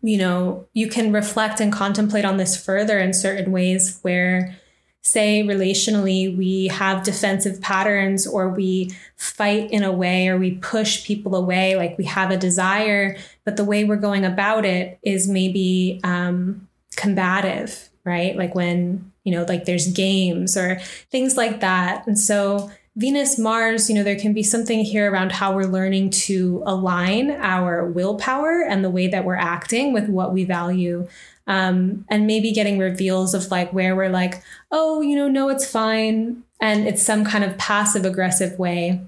you 0.02 0.18
know, 0.18 0.66
you 0.72 0.88
can 0.88 1.12
reflect 1.12 1.60
and 1.60 1.72
contemplate 1.72 2.24
on 2.24 2.36
this 2.36 2.62
further 2.62 2.98
in 2.98 3.14
certain 3.14 3.52
ways 3.52 3.98
where 4.02 4.56
say 5.02 5.42
relationally 5.42 6.36
we 6.36 6.68
have 6.68 7.02
defensive 7.02 7.60
patterns 7.60 8.26
or 8.26 8.48
we 8.48 8.90
fight 9.16 9.70
in 9.70 9.82
a 9.82 9.92
way 9.92 10.28
or 10.28 10.38
we 10.38 10.52
push 10.52 11.04
people 11.04 11.34
away 11.34 11.76
like 11.76 11.98
we 11.98 12.04
have 12.04 12.30
a 12.30 12.36
desire 12.36 13.16
but 13.44 13.56
the 13.56 13.64
way 13.64 13.84
we're 13.84 13.96
going 13.96 14.24
about 14.24 14.64
it 14.64 14.98
is 15.02 15.28
maybe 15.28 16.00
um, 16.04 16.68
combative 16.96 17.90
right? 18.04 18.36
Like 18.36 18.54
when 18.54 19.12
you 19.24 19.32
know 19.32 19.44
like 19.44 19.64
there's 19.64 19.88
games 19.88 20.56
or 20.56 20.78
things 21.10 21.36
like 21.36 21.60
that. 21.60 22.06
And 22.06 22.18
so 22.18 22.70
venus 22.94 23.38
mars 23.38 23.88
you 23.88 23.94
know 23.94 24.02
there 24.02 24.18
can 24.18 24.34
be 24.34 24.42
something 24.42 24.84
here 24.84 25.10
around 25.10 25.32
how 25.32 25.54
we're 25.54 25.62
learning 25.62 26.10
to 26.10 26.62
align 26.66 27.30
our 27.30 27.86
willpower 27.86 28.66
and 28.68 28.84
the 28.84 28.90
way 28.90 29.08
that 29.08 29.24
we're 29.24 29.34
acting 29.34 29.94
with 29.94 30.10
what 30.10 30.30
we 30.30 30.44
value 30.44 31.08
um, 31.46 32.04
and 32.08 32.26
maybe 32.26 32.52
getting 32.52 32.78
reveals 32.78 33.34
of 33.34 33.50
like 33.50 33.72
where 33.72 33.96
we're 33.96 34.08
like, 34.08 34.42
oh, 34.70 35.00
you 35.00 35.16
know, 35.16 35.28
no, 35.28 35.48
it's 35.48 35.68
fine. 35.68 36.42
And 36.60 36.86
it's 36.86 37.02
some 37.02 37.24
kind 37.24 37.44
of 37.44 37.58
passive 37.58 38.04
aggressive 38.04 38.58
way, 38.58 39.00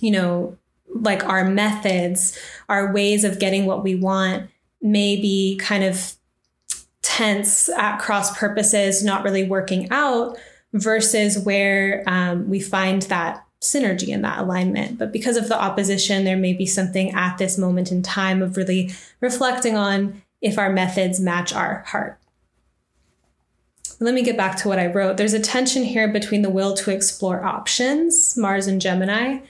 you 0.00 0.10
know, 0.10 0.56
like 0.94 1.24
our 1.24 1.44
methods, 1.44 2.38
our 2.68 2.92
ways 2.92 3.24
of 3.24 3.38
getting 3.38 3.66
what 3.66 3.82
we 3.82 3.94
want 3.94 4.48
may 4.80 5.16
be 5.16 5.56
kind 5.56 5.84
of 5.84 6.14
tense 7.02 7.68
at 7.70 7.98
cross 7.98 8.36
purposes, 8.38 9.04
not 9.04 9.24
really 9.24 9.44
working 9.44 9.88
out, 9.90 10.38
versus 10.72 11.38
where 11.38 12.04
um, 12.06 12.48
we 12.48 12.60
find 12.60 13.02
that 13.02 13.44
synergy 13.60 14.14
and 14.14 14.24
that 14.24 14.38
alignment. 14.38 14.98
But 14.98 15.12
because 15.12 15.36
of 15.36 15.48
the 15.48 15.60
opposition, 15.60 16.24
there 16.24 16.36
may 16.36 16.52
be 16.52 16.66
something 16.66 17.12
at 17.14 17.38
this 17.38 17.58
moment 17.58 17.90
in 17.90 18.02
time 18.02 18.42
of 18.42 18.56
really 18.56 18.90
reflecting 19.20 19.76
on 19.76 20.22
if 20.40 20.58
our 20.58 20.70
methods 20.72 21.20
match 21.20 21.52
our 21.52 21.84
heart. 21.88 22.18
Let 24.00 24.14
me 24.14 24.22
get 24.22 24.36
back 24.36 24.56
to 24.58 24.68
what 24.68 24.78
I 24.78 24.86
wrote. 24.86 25.16
There's 25.16 25.32
a 25.32 25.40
tension 25.40 25.82
here 25.82 26.06
between 26.06 26.42
the 26.42 26.50
will 26.50 26.74
to 26.74 26.92
explore 26.92 27.44
options, 27.44 28.36
Mars 28.36 28.68
and 28.68 28.80
Gemini, 28.80 29.40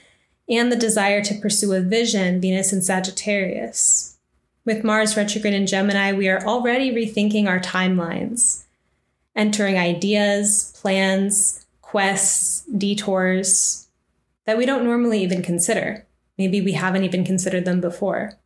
and 0.49 0.71
the 0.71 0.75
desire 0.75 1.23
to 1.23 1.35
pursue 1.35 1.73
a 1.73 1.81
vision, 1.81 2.41
Venus 2.41 2.73
and 2.73 2.83
Sagittarius. 2.83 4.17
With 4.65 4.83
Mars 4.83 5.15
retrograde 5.15 5.53
in 5.53 5.67
Gemini, 5.67 6.13
we 6.13 6.27
are 6.27 6.43
already 6.45 6.91
rethinking 6.91 7.47
our 7.47 7.59
timelines, 7.59 8.63
entering 9.35 9.77
ideas, 9.77 10.75
plans, 10.81 11.67
quests, 11.81 12.65
detours 12.65 13.87
that 14.45 14.57
we 14.57 14.65
don't 14.65 14.83
normally 14.83 15.21
even 15.21 15.43
consider. 15.43 16.07
Maybe 16.39 16.59
we 16.59 16.73
haven't 16.73 17.03
even 17.03 17.23
considered 17.23 17.65
them 17.65 17.81
before 17.81 18.38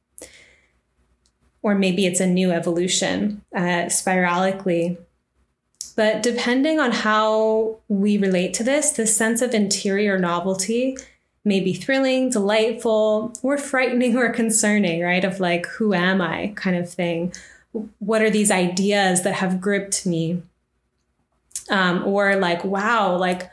or 1.63 1.73
maybe 1.73 2.05
it's 2.05 2.19
a 2.19 2.27
new 2.27 2.51
evolution 2.51 3.41
uh, 3.55 3.87
spiralically. 3.87 4.97
But 5.95 6.21
depending 6.21 6.79
on 6.79 6.91
how 6.91 7.77
we 7.87 8.17
relate 8.17 8.53
to 8.55 8.63
this, 8.63 8.91
this 8.91 9.15
sense 9.15 9.41
of 9.41 9.53
interior 9.53 10.19
novelty 10.19 10.97
may 11.45 11.59
be 11.59 11.73
thrilling, 11.73 12.29
delightful, 12.29 13.33
or 13.41 13.57
frightening 13.57 14.17
or 14.17 14.31
concerning, 14.31 15.01
right? 15.01 15.23
Of 15.23 15.39
like, 15.39 15.65
who 15.67 15.93
am 15.93 16.21
I 16.21 16.53
kind 16.55 16.75
of 16.75 16.91
thing. 16.91 17.33
What 17.99 18.21
are 18.21 18.29
these 18.29 18.51
ideas 18.51 19.23
that 19.23 19.35
have 19.35 19.61
gripped 19.61 20.05
me? 20.05 20.43
Um, 21.69 22.05
or 22.05 22.35
like, 22.35 22.63
wow, 22.65 23.15
like 23.15 23.49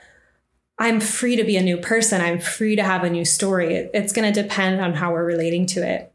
I'm 0.78 1.00
free 1.00 1.36
to 1.36 1.44
be 1.44 1.56
a 1.56 1.62
new 1.62 1.76
person. 1.76 2.20
I'm 2.20 2.40
free 2.40 2.74
to 2.74 2.82
have 2.82 3.04
a 3.04 3.10
new 3.10 3.24
story. 3.24 3.88
It's 3.94 4.12
going 4.12 4.32
to 4.32 4.42
depend 4.42 4.80
on 4.80 4.94
how 4.94 5.12
we're 5.12 5.24
relating 5.24 5.66
to 5.66 5.86
it. 5.86 6.09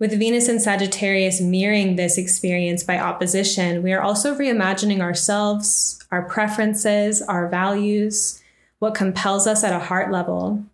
With 0.00 0.18
Venus 0.18 0.48
and 0.48 0.60
Sagittarius 0.60 1.40
mirroring 1.40 1.94
this 1.94 2.18
experience 2.18 2.82
by 2.82 2.98
opposition, 2.98 3.82
we 3.82 3.92
are 3.92 4.02
also 4.02 4.34
reimagining 4.34 5.00
ourselves, 5.00 6.04
our 6.10 6.22
preferences, 6.22 7.22
our 7.22 7.48
values, 7.48 8.42
what 8.80 8.96
compels 8.96 9.46
us 9.46 9.62
at 9.62 9.72
a 9.72 9.78
heart 9.78 10.10
level, 10.10 10.64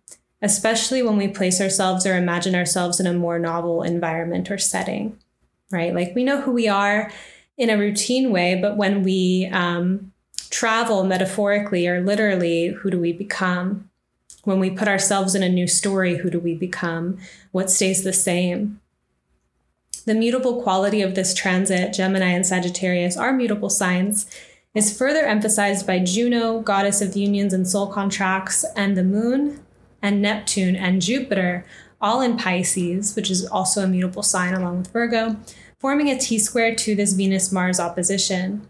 especially 0.41 1.03
when 1.03 1.17
we 1.17 1.27
place 1.27 1.61
ourselves 1.61 2.05
or 2.05 2.17
imagine 2.17 2.55
ourselves 2.55 2.99
in 2.99 3.05
a 3.05 3.13
more 3.13 3.37
novel 3.37 3.83
environment 3.83 4.49
or 4.49 4.57
setting, 4.57 5.15
right? 5.69 5.93
Like 5.93 6.15
we 6.15 6.23
know 6.23 6.41
who 6.41 6.51
we 6.51 6.67
are 6.67 7.11
in 7.57 7.69
a 7.69 7.77
routine 7.77 8.31
way, 8.31 8.59
but 8.59 8.75
when 8.75 9.03
we 9.03 9.47
um, 9.53 10.11
travel 10.49 11.03
metaphorically 11.03 11.87
or 11.87 12.01
literally, 12.01 12.69
who 12.69 12.89
do 12.89 12.99
we 12.99 13.13
become? 13.13 13.87
When 14.45 14.59
we 14.59 14.71
put 14.71 14.87
ourselves 14.87 15.35
in 15.35 15.43
a 15.43 15.49
new 15.49 15.67
story, 15.67 16.17
who 16.17 16.31
do 16.31 16.39
we 16.39 16.55
become? 16.55 17.19
What 17.51 17.69
stays 17.69 18.03
the 18.03 18.13
same? 18.13 18.80
The 20.05 20.13
mutable 20.15 20.61
quality 20.61 21.01
of 21.01 21.15
this 21.15 21.33
transit, 21.33 21.93
Gemini 21.93 22.29
and 22.31 22.45
Sagittarius 22.45 23.17
are 23.17 23.31
mutable 23.31 23.69
signs, 23.69 24.25
is 24.73 24.97
further 24.97 25.25
emphasized 25.25 25.85
by 25.85 25.99
Juno, 25.99 26.61
goddess 26.61 27.01
of 27.01 27.15
unions 27.15 27.53
and 27.53 27.67
soul 27.67 27.87
contracts, 27.87 28.65
and 28.75 28.97
the 28.97 29.03
moon, 29.03 29.63
and 30.01 30.21
Neptune 30.21 30.75
and 30.75 31.01
Jupiter, 31.01 31.65
all 31.99 32.21
in 32.21 32.37
Pisces, 32.37 33.15
which 33.15 33.29
is 33.29 33.45
also 33.45 33.83
a 33.83 33.87
mutable 33.87 34.23
sign 34.23 34.53
along 34.53 34.79
with 34.79 34.91
Virgo, 34.91 35.37
forming 35.77 36.09
a 36.09 36.17
T 36.17 36.39
square 36.39 36.73
to 36.75 36.95
this 36.95 37.13
Venus 37.13 37.51
Mars 37.51 37.79
opposition. 37.79 38.67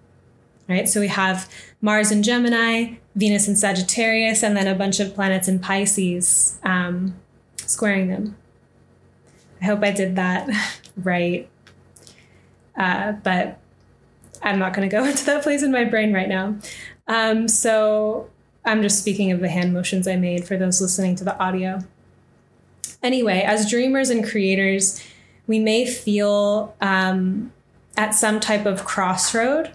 Right? 0.68 0.88
So 0.88 1.00
we 1.00 1.08
have 1.08 1.50
Mars 1.82 2.12
in 2.12 2.24
Gemini, 2.24 2.96
Venus 3.16 3.48
in 3.48 3.56
Sagittarius, 3.56 4.44
and 4.44 4.56
then 4.56 4.68
a 4.68 4.76
bunch 4.76 5.00
of 5.00 5.14
planets 5.14 5.48
in 5.48 5.60
Pisces 5.60 6.60
um, 6.64 7.16
squaring 7.58 8.08
them. 8.08 8.36
I 9.62 9.66
hope 9.66 9.84
I 9.84 9.92
did 9.92 10.16
that 10.16 10.50
right. 10.98 11.50
Uh, 12.76 13.14
but 13.14 13.60
I'm 14.42 14.60
not 14.60 14.74
going 14.74 14.90
to 14.90 14.96
go 14.96 15.04
into 15.10 15.26
that 15.26 15.44
place 15.44 15.64
in 15.64 15.72
my 15.72 15.84
brain 15.84 16.14
right 16.14 16.30
now. 16.30 16.56
Um, 17.08 17.48
so 17.48 18.30
I'm 18.66 18.82
just 18.82 19.00
speaking 19.00 19.32
of 19.32 19.40
the 19.40 19.50
hand 19.50 19.74
motions 19.74 20.08
I 20.08 20.16
made 20.16 20.46
for 20.46 20.58
those 20.58 20.82
listening 20.82 21.16
to 21.18 21.24
the 21.24 21.38
audio. 21.40 21.80
Anyway, 23.04 23.42
as 23.42 23.70
dreamers 23.70 24.10
and 24.10 24.28
creators, 24.28 25.04
we 25.48 25.60
may 25.60 25.86
feel 25.86 26.76
um, 26.82 27.52
at 27.98 28.12
some 28.12 28.40
type 28.40 28.66
of 28.66 28.86
crossroad 28.86 29.72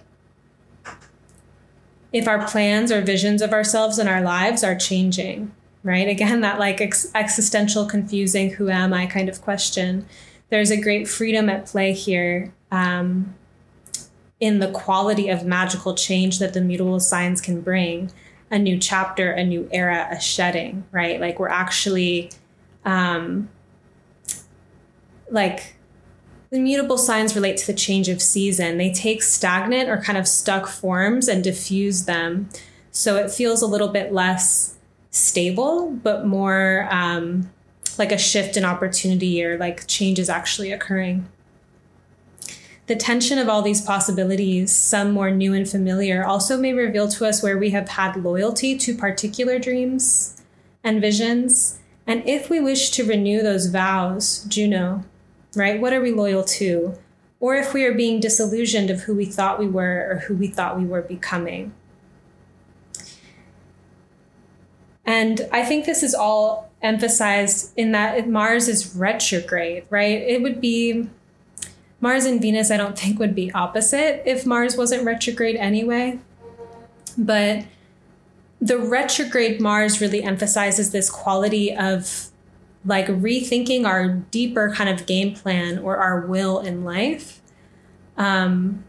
if 2.13 2.27
our 2.27 2.47
plans 2.47 2.91
or 2.91 3.01
visions 3.01 3.41
of 3.41 3.51
ourselves 3.51 3.99
and 3.99 4.07
our 4.07 4.21
lives 4.21 4.63
are 4.63 4.75
changing 4.75 5.51
right? 5.87 6.09
Again, 6.09 6.41
that 6.41 6.59
like 6.59 6.81
ex- 6.81 7.09
existential, 7.15 7.85
confusing, 7.85 8.51
who 8.51 8.69
am 8.69 8.93
I 8.93 9.05
kind 9.05 9.29
of 9.29 9.41
question. 9.41 10.05
There's 10.49 10.69
a 10.69 10.79
great 10.79 11.07
freedom 11.07 11.49
at 11.49 11.65
play 11.65 11.93
here 11.93 12.53
um, 12.71 13.33
in 14.39 14.59
the 14.59 14.69
quality 14.69 15.29
of 15.29 15.45
magical 15.45 15.95
change 15.95 16.39
that 16.39 16.53
the 16.53 16.61
mutable 16.61 16.99
signs 16.99 17.39
can 17.39 17.61
bring 17.61 18.11
a 18.51 18.59
new 18.59 18.77
chapter, 18.77 19.31
a 19.31 19.43
new 19.45 19.69
era, 19.71 20.07
a 20.11 20.19
shedding, 20.19 20.85
right? 20.91 21.21
Like 21.21 21.39
we're 21.39 21.49
actually, 21.49 22.31
um, 22.85 23.49
like, 25.31 25.75
the 26.49 26.59
mutable 26.59 26.97
signs 26.97 27.35
relate 27.35 27.57
to 27.57 27.67
the 27.67 27.73
change 27.73 28.07
of 28.07 28.21
season. 28.21 28.77
They 28.77 28.91
take 28.93 29.21
stagnant 29.21 29.89
or 29.89 30.01
kind 30.01 30.17
of 30.17 30.27
stuck 30.27 30.67
forms 30.67 31.27
and 31.27 31.43
diffuse 31.43 32.05
them. 32.05 32.49
So 32.91 33.17
it 33.17 33.31
feels 33.31 33.61
a 33.61 33.67
little 33.67 33.89
bit 33.89 34.13
less 34.13 34.76
stable, 35.11 35.91
but 35.91 36.25
more 36.25 36.87
um, 36.91 37.49
like 37.97 38.11
a 38.11 38.17
shift 38.17 38.57
in 38.57 38.65
opportunity 38.65 39.43
or 39.43 39.57
like 39.57 39.87
change 39.87 40.19
is 40.19 40.29
actually 40.29 40.71
occurring. 40.71 41.27
The 42.87 42.95
tension 42.95 43.37
of 43.37 43.49
all 43.49 43.61
these 43.61 43.81
possibilities, 43.81 44.71
some 44.71 45.11
more 45.11 45.29
new 45.29 45.53
and 45.53 45.67
familiar, 45.67 46.25
also 46.25 46.57
may 46.57 46.71
reveal 46.71 47.09
to 47.09 47.25
us 47.25 47.43
where 47.43 47.57
we 47.57 47.71
have 47.71 47.89
had 47.89 48.15
loyalty 48.15 48.77
to 48.77 48.95
particular 48.95 49.59
dreams 49.59 50.41
and 50.85 51.01
visions. 51.01 51.79
And 52.05 52.23
if 52.25 52.49
we 52.49 52.61
wish 52.61 52.91
to 52.91 53.03
renew 53.03 53.41
those 53.41 53.65
vows, 53.65 54.45
Juno, 54.45 55.03
right? 55.53 55.81
What 55.81 55.91
are 55.91 55.99
we 55.99 56.13
loyal 56.13 56.45
to? 56.45 56.97
Or 57.41 57.55
if 57.55 57.73
we 57.73 57.83
are 57.83 57.93
being 57.93 58.21
disillusioned 58.21 58.89
of 58.89 59.01
who 59.01 59.13
we 59.13 59.25
thought 59.25 59.59
we 59.59 59.67
were 59.67 60.07
or 60.09 60.15
who 60.19 60.35
we 60.35 60.47
thought 60.47 60.79
we 60.79 60.85
were 60.85 61.01
becoming. 61.01 61.73
And 65.07 65.47
I 65.53 65.63
think 65.63 65.85
this 65.85 66.03
is 66.03 66.13
all 66.13 66.69
emphasized 66.81 67.71
in 67.77 67.93
that 67.93 68.27
Mars 68.27 68.67
is 68.67 68.95
retrograde, 68.95 69.85
right? 69.89 70.21
It 70.21 70.41
would 70.41 70.61
be 70.61 71.09
Mars 72.01 72.25
and 72.25 72.41
Venus, 72.41 72.69
I 72.69 72.77
don't 72.77 72.97
think 72.97 73.17
would 73.17 73.33
be 73.33 73.51
opposite 73.53 74.21
if 74.29 74.45
Mars 74.45 74.77
wasn't 74.77 75.03
retrograde 75.03 75.55
anyway. 75.55 76.19
But 77.17 77.65
the 78.61 78.77
retrograde 78.77 79.61
Mars 79.61 80.01
really 80.01 80.23
emphasizes 80.23 80.91
this 80.91 81.09
quality 81.09 81.75
of 81.75 82.27
like 82.85 83.07
rethinking 83.07 83.85
our 83.85 84.09
deeper 84.09 84.73
kind 84.73 84.89
of 84.89 85.05
game 85.05 85.33
plan 85.33 85.79
or 85.79 85.97
our 85.97 86.21
will 86.21 86.59
in 86.59 86.83
life. 86.83 87.41
Um, 88.17 88.83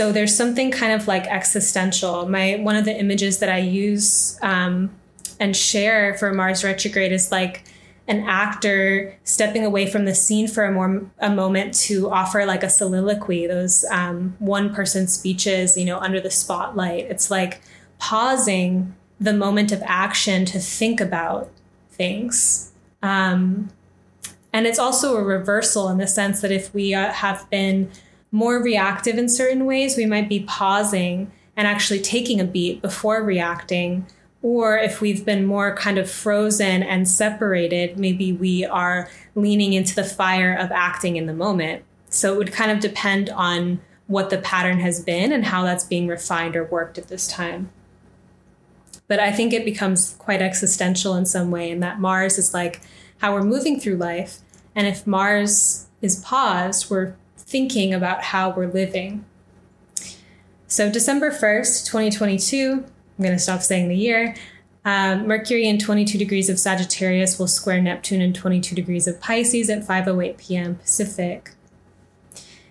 so 0.00 0.12
there's 0.12 0.34
something 0.34 0.70
kind 0.70 0.94
of 0.94 1.06
like 1.06 1.26
existential. 1.26 2.26
My 2.26 2.54
one 2.62 2.74
of 2.74 2.86
the 2.86 2.98
images 2.98 3.38
that 3.40 3.50
I 3.50 3.58
use 3.58 4.38
um, 4.40 4.90
and 5.38 5.54
share 5.54 6.16
for 6.16 6.32
Mars 6.32 6.64
retrograde 6.64 7.12
is 7.12 7.30
like 7.30 7.64
an 8.08 8.24
actor 8.26 9.14
stepping 9.24 9.62
away 9.62 9.86
from 9.86 10.06
the 10.06 10.14
scene 10.14 10.48
for 10.48 10.64
a 10.64 10.72
more 10.72 11.04
a 11.18 11.28
moment 11.28 11.74
to 11.74 12.10
offer 12.10 12.46
like 12.46 12.62
a 12.62 12.70
soliloquy 12.70 13.46
those 13.46 13.84
um, 13.90 14.34
one 14.38 14.74
person 14.74 15.06
speeches 15.06 15.76
you 15.76 15.84
know 15.84 15.98
under 15.98 16.18
the 16.18 16.30
spotlight 16.30 17.04
it's 17.10 17.30
like 17.30 17.60
pausing 17.98 18.94
the 19.20 19.34
moment 19.34 19.70
of 19.70 19.82
action 19.84 20.46
to 20.46 20.58
think 20.58 20.98
about 20.98 21.50
things 21.90 22.72
um, 23.02 23.68
and 24.50 24.66
it's 24.66 24.78
also 24.78 25.18
a 25.18 25.22
reversal 25.22 25.90
in 25.90 25.98
the 25.98 26.06
sense 26.06 26.40
that 26.40 26.50
if 26.50 26.72
we 26.72 26.94
uh, 26.94 27.12
have 27.12 27.48
been 27.50 27.90
more 28.32 28.62
reactive 28.62 29.18
in 29.18 29.28
certain 29.28 29.66
ways 29.66 29.96
we 29.96 30.06
might 30.06 30.28
be 30.28 30.40
pausing 30.40 31.30
and 31.56 31.66
actually 31.66 32.00
taking 32.00 32.40
a 32.40 32.44
beat 32.44 32.80
before 32.80 33.22
reacting 33.22 34.06
or 34.42 34.78
if 34.78 35.00
we've 35.00 35.24
been 35.24 35.44
more 35.44 35.74
kind 35.76 35.98
of 35.98 36.10
frozen 36.10 36.82
and 36.82 37.06
separated, 37.06 37.98
maybe 37.98 38.32
we 38.32 38.64
are 38.64 39.08
leaning 39.34 39.74
into 39.74 39.94
the 39.94 40.04
fire 40.04 40.54
of 40.54 40.72
acting 40.72 41.16
in 41.16 41.26
the 41.26 41.34
moment. 41.34 41.84
So 42.08 42.34
it 42.34 42.38
would 42.38 42.52
kind 42.52 42.70
of 42.70 42.80
depend 42.80 43.28
on 43.30 43.80
what 44.06 44.30
the 44.30 44.38
pattern 44.38 44.80
has 44.80 45.04
been 45.04 45.30
and 45.30 45.44
how 45.44 45.62
that's 45.62 45.84
being 45.84 46.08
refined 46.08 46.56
or 46.56 46.64
worked 46.64 46.96
at 46.96 47.08
this 47.08 47.28
time. 47.28 47.70
But 49.08 49.20
I 49.20 49.30
think 49.30 49.52
it 49.52 49.64
becomes 49.64 50.14
quite 50.18 50.40
existential 50.40 51.14
in 51.16 51.26
some 51.26 51.50
way, 51.50 51.70
and 51.70 51.82
that 51.82 52.00
Mars 52.00 52.38
is 52.38 52.54
like 52.54 52.80
how 53.18 53.34
we're 53.34 53.42
moving 53.42 53.78
through 53.78 53.96
life. 53.96 54.38
And 54.74 54.86
if 54.86 55.06
Mars 55.06 55.88
is 56.00 56.16
paused, 56.16 56.90
we're 56.90 57.14
thinking 57.50 57.92
about 57.92 58.22
how 58.22 58.50
we're 58.50 58.70
living. 58.70 59.24
So, 60.68 60.90
December 60.90 61.32
1st, 61.32 61.84
2022, 61.86 62.84
I'm 63.18 63.24
going 63.24 63.34
to 63.34 63.38
stop 63.40 63.60
saying 63.60 63.88
the 63.88 63.96
year. 63.96 64.36
Um, 64.84 65.26
Mercury 65.26 65.68
in 65.68 65.78
22 65.78 66.16
degrees 66.16 66.48
of 66.48 66.60
Sagittarius 66.60 67.38
will 67.38 67.48
square 67.48 67.82
Neptune 67.82 68.20
in 68.20 68.32
22 68.32 68.74
degrees 68.74 69.06
of 69.06 69.20
Pisces 69.20 69.68
at 69.68 69.86
5:08 69.86 70.38
p.m. 70.38 70.76
Pacific. 70.76 71.50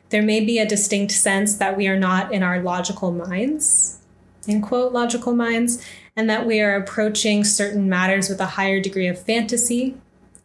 There 0.10 0.24
may 0.24 0.40
be 0.44 0.58
a 0.58 0.66
distinct 0.66 1.12
sense 1.12 1.58
that 1.58 1.78
we 1.78 1.88
are 1.88 2.00
not 2.00 2.34
in 2.34 2.42
our 2.42 2.62
logical 2.64 3.12
minds, 3.12 4.00
in 4.48 4.62
quote 4.62 4.92
logical 4.92 5.36
minds, 5.36 5.86
and 6.16 6.28
that 6.30 6.48
we 6.48 6.62
are 6.62 6.76
approaching 6.76 7.44
certain 7.44 7.88
matters 7.88 8.28
with 8.28 8.40
a 8.40 8.56
higher 8.58 8.80
degree 8.80 9.08
of 9.08 9.22
fantasy, 9.22 9.96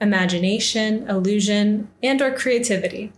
imagination, 0.00 1.08
illusion, 1.08 1.88
and 2.02 2.20
or 2.20 2.32
creativity. 2.32 3.12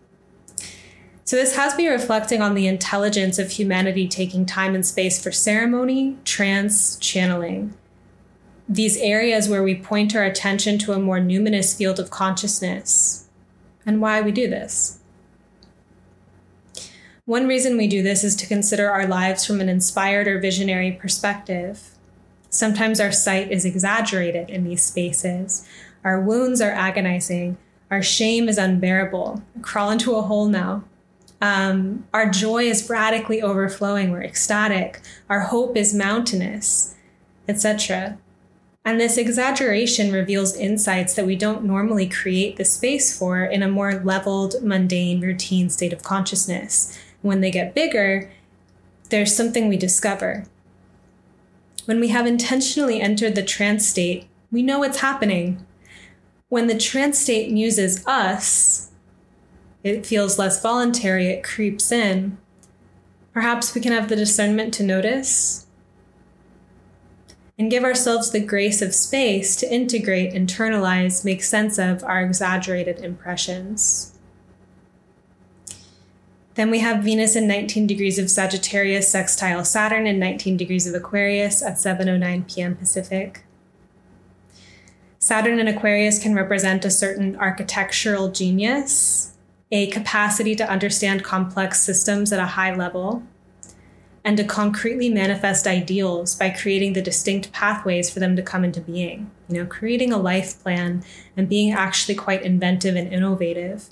So, 1.26 1.34
this 1.34 1.56
has 1.56 1.76
me 1.76 1.88
reflecting 1.88 2.40
on 2.40 2.54
the 2.54 2.68
intelligence 2.68 3.36
of 3.40 3.50
humanity 3.50 4.06
taking 4.06 4.46
time 4.46 4.76
and 4.76 4.86
space 4.86 5.20
for 5.20 5.32
ceremony, 5.32 6.16
trance, 6.24 6.96
channeling. 6.98 7.74
These 8.68 8.96
areas 8.98 9.48
where 9.48 9.64
we 9.64 9.74
point 9.74 10.14
our 10.14 10.22
attention 10.22 10.78
to 10.78 10.92
a 10.92 11.00
more 11.00 11.18
numinous 11.18 11.76
field 11.76 11.98
of 11.98 12.10
consciousness, 12.10 13.26
and 13.84 14.00
why 14.00 14.20
we 14.20 14.30
do 14.30 14.48
this. 14.48 15.00
One 17.24 17.48
reason 17.48 17.76
we 17.76 17.88
do 17.88 18.04
this 18.04 18.22
is 18.22 18.36
to 18.36 18.46
consider 18.46 18.88
our 18.88 19.08
lives 19.08 19.44
from 19.44 19.60
an 19.60 19.68
inspired 19.68 20.28
or 20.28 20.38
visionary 20.38 20.92
perspective. 20.92 21.90
Sometimes 22.50 23.00
our 23.00 23.10
sight 23.10 23.50
is 23.50 23.64
exaggerated 23.64 24.48
in 24.48 24.62
these 24.62 24.84
spaces. 24.84 25.66
Our 26.04 26.20
wounds 26.20 26.60
are 26.60 26.70
agonizing. 26.70 27.58
Our 27.90 28.00
shame 28.00 28.48
is 28.48 28.58
unbearable. 28.58 29.42
Crawl 29.60 29.90
into 29.90 30.14
a 30.14 30.22
hole 30.22 30.46
now. 30.46 30.84
Um, 31.40 32.06
our 32.14 32.30
joy 32.30 32.64
is 32.64 32.88
radically 32.88 33.42
overflowing. 33.42 34.10
We're 34.10 34.22
ecstatic. 34.22 35.00
Our 35.28 35.40
hope 35.40 35.76
is 35.76 35.92
mountainous, 35.92 36.94
etc. 37.48 38.18
And 38.84 39.00
this 39.00 39.18
exaggeration 39.18 40.12
reveals 40.12 40.56
insights 40.56 41.14
that 41.14 41.26
we 41.26 41.34
don't 41.34 41.64
normally 41.64 42.08
create 42.08 42.56
the 42.56 42.64
space 42.64 43.16
for 43.16 43.44
in 43.44 43.62
a 43.62 43.68
more 43.68 43.94
leveled, 43.94 44.62
mundane, 44.62 45.20
routine 45.20 45.68
state 45.68 45.92
of 45.92 46.04
consciousness. 46.04 46.96
When 47.20 47.40
they 47.40 47.50
get 47.50 47.74
bigger, 47.74 48.30
there's 49.10 49.34
something 49.34 49.68
we 49.68 49.76
discover. 49.76 50.44
When 51.84 52.00
we 52.00 52.08
have 52.08 52.26
intentionally 52.26 53.00
entered 53.00 53.34
the 53.34 53.42
trance 53.42 53.86
state, 53.86 54.28
we 54.52 54.62
know 54.62 54.78
what's 54.78 55.00
happening. 55.00 55.66
When 56.48 56.68
the 56.68 56.78
trance 56.78 57.18
state 57.18 57.50
muses 57.50 58.06
us, 58.06 58.92
it 59.86 60.06
feels 60.06 60.38
less 60.38 60.60
voluntary, 60.60 61.28
it 61.28 61.44
creeps 61.44 61.92
in. 61.92 62.38
Perhaps 63.32 63.74
we 63.74 63.80
can 63.80 63.92
have 63.92 64.08
the 64.08 64.16
discernment 64.16 64.72
to 64.74 64.82
notice 64.82 65.66
and 67.58 67.70
give 67.70 67.84
ourselves 67.84 68.30
the 68.30 68.40
grace 68.40 68.82
of 68.82 68.94
space 68.94 69.56
to 69.56 69.72
integrate, 69.72 70.32
internalize, 70.32 71.24
make 71.24 71.42
sense 71.42 71.78
of 71.78 72.04
our 72.04 72.22
exaggerated 72.22 72.98
impressions. 72.98 74.18
Then 76.54 76.70
we 76.70 76.78
have 76.80 77.04
Venus 77.04 77.36
in 77.36 77.46
19 77.46 77.86
degrees 77.86 78.18
of 78.18 78.30
Sagittarius 78.30 79.10
sextile 79.10 79.64
Saturn 79.64 80.06
in 80.06 80.18
19 80.18 80.56
degrees 80.56 80.86
of 80.86 80.94
Aquarius 80.94 81.62
at 81.62 81.74
7:09 81.74 82.52
p.m. 82.52 82.76
Pacific. 82.76 83.44
Saturn 85.18 85.58
in 85.58 85.68
Aquarius 85.68 86.18
can 86.22 86.34
represent 86.34 86.84
a 86.84 86.90
certain 86.90 87.36
architectural 87.36 88.30
genius, 88.30 89.35
a 89.70 89.88
capacity 89.88 90.54
to 90.54 90.68
understand 90.68 91.24
complex 91.24 91.80
systems 91.80 92.32
at 92.32 92.38
a 92.38 92.46
high 92.46 92.74
level, 92.74 93.22
and 94.24 94.36
to 94.36 94.44
concretely 94.44 95.08
manifest 95.08 95.66
ideals 95.66 96.34
by 96.34 96.50
creating 96.50 96.92
the 96.92 97.02
distinct 97.02 97.52
pathways 97.52 98.10
for 98.10 98.18
them 98.18 98.34
to 98.34 98.42
come 98.42 98.64
into 98.64 98.80
being. 98.80 99.30
You 99.48 99.62
know, 99.62 99.66
creating 99.66 100.12
a 100.12 100.18
life 100.18 100.60
plan 100.62 101.04
and 101.36 101.48
being 101.48 101.72
actually 101.72 102.16
quite 102.16 102.42
inventive 102.42 102.96
and 102.96 103.12
innovative. 103.12 103.88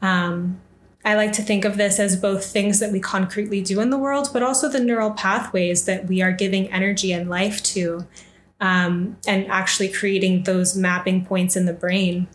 Um, 0.00 0.60
I 1.04 1.14
like 1.14 1.32
to 1.32 1.42
think 1.42 1.64
of 1.64 1.76
this 1.76 1.98
as 1.98 2.16
both 2.16 2.44
things 2.44 2.78
that 2.80 2.92
we 2.92 3.00
concretely 3.00 3.60
do 3.60 3.80
in 3.80 3.90
the 3.90 3.98
world, 3.98 4.30
but 4.32 4.42
also 4.42 4.68
the 4.68 4.80
neural 4.80 5.12
pathways 5.12 5.84
that 5.84 6.06
we 6.06 6.22
are 6.22 6.32
giving 6.32 6.70
energy 6.72 7.12
and 7.12 7.28
life 7.28 7.62
to, 7.64 8.06
um, 8.60 9.16
and 9.26 9.46
actually 9.48 9.88
creating 9.88 10.44
those 10.44 10.76
mapping 10.76 11.24
points 11.24 11.56
in 11.56 11.66
the 11.66 11.72
brain 11.72 12.28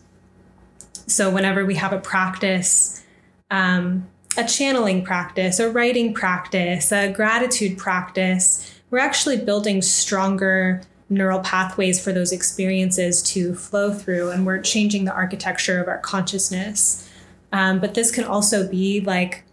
so 1.12 1.30
whenever 1.30 1.64
we 1.64 1.74
have 1.76 1.92
a 1.92 1.98
practice, 1.98 3.04
um, 3.50 4.08
a 4.36 4.44
channeling 4.44 5.04
practice, 5.04 5.60
a 5.60 5.70
writing 5.70 6.14
practice, 6.14 6.90
a 6.92 7.12
gratitude 7.12 7.78
practice, 7.78 8.72
we're 8.90 8.98
actually 8.98 9.36
building 9.36 9.82
stronger 9.82 10.82
neural 11.08 11.40
pathways 11.40 12.02
for 12.02 12.12
those 12.12 12.32
experiences 12.32 13.22
to 13.22 13.54
flow 13.54 13.92
through, 13.92 14.30
and 14.30 14.46
we're 14.46 14.60
changing 14.60 15.04
the 15.04 15.12
architecture 15.12 15.80
of 15.80 15.88
our 15.88 15.98
consciousness. 15.98 17.08
Um, 17.52 17.80
but 17.80 17.94
this 17.94 18.10
can 18.10 18.24
also 18.24 18.66
be 18.66 19.00
like 19.00 19.44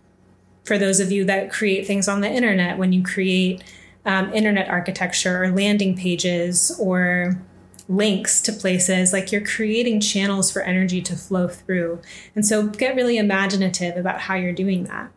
for 0.64 0.78
those 0.78 1.00
of 1.00 1.12
you 1.12 1.26
that 1.26 1.52
create 1.52 1.86
things 1.86 2.08
on 2.08 2.22
the 2.22 2.30
internet, 2.30 2.78
when 2.78 2.94
you 2.94 3.04
create 3.04 3.64
um, 4.06 4.34
internet 4.34 4.70
architecture 4.70 5.44
or 5.44 5.52
landing 5.52 5.98
pages 5.98 6.76
or 6.80 7.42
links 7.90 8.40
to 8.42 8.54
places, 8.54 9.12
like 9.12 9.32
you're 9.32 9.44
creating 9.44 10.00
channels 10.00 10.52
for 10.52 10.62
energy 10.62 11.02
to 11.02 11.16
flow 11.16 11.48
through. 11.48 12.00
And 12.36 12.46
so 12.46 12.68
get 12.68 12.96
really 12.96 13.18
imaginative 13.18 13.98
about 13.98 14.22
how 14.22 14.36
you're 14.36 14.54
doing 14.54 14.84
that. 14.86 15.12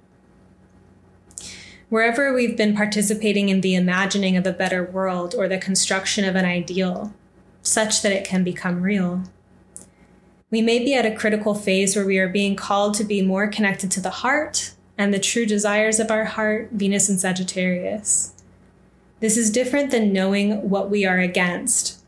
Wherever 1.90 2.32
we've 2.32 2.56
been 2.56 2.74
participating 2.74 3.50
in 3.50 3.60
the 3.60 3.74
imagining 3.74 4.38
of 4.38 4.46
a 4.46 4.52
better 4.52 4.82
world 4.82 5.34
or 5.36 5.46
the 5.46 5.58
construction 5.58 6.24
of 6.24 6.34
an 6.34 6.46
ideal, 6.46 7.12
such 7.60 8.00
that 8.00 8.12
it 8.12 8.24
can 8.24 8.42
become 8.42 8.80
real. 8.80 9.24
We 10.50 10.62
may 10.62 10.78
be 10.78 10.94
at 10.94 11.06
a 11.06 11.14
critical 11.14 11.54
phase 11.54 11.94
where 11.94 12.06
we 12.06 12.18
are 12.18 12.28
being 12.28 12.56
called 12.56 12.94
to 12.94 13.04
be 13.04 13.20
more 13.20 13.46
connected 13.46 13.90
to 13.92 14.00
the 14.00 14.10
heart 14.10 14.72
and 14.96 15.12
the 15.12 15.18
true 15.18 15.44
desires 15.44 16.00
of 16.00 16.10
our 16.10 16.24
heart, 16.24 16.70
Venus 16.72 17.10
and 17.10 17.20
Sagittarius. 17.20 18.34
This 19.20 19.36
is 19.36 19.50
different 19.50 19.90
than 19.90 20.12
knowing 20.12 20.68
what 20.68 20.90
we 20.90 21.04
are 21.04 21.18
against 21.18 22.01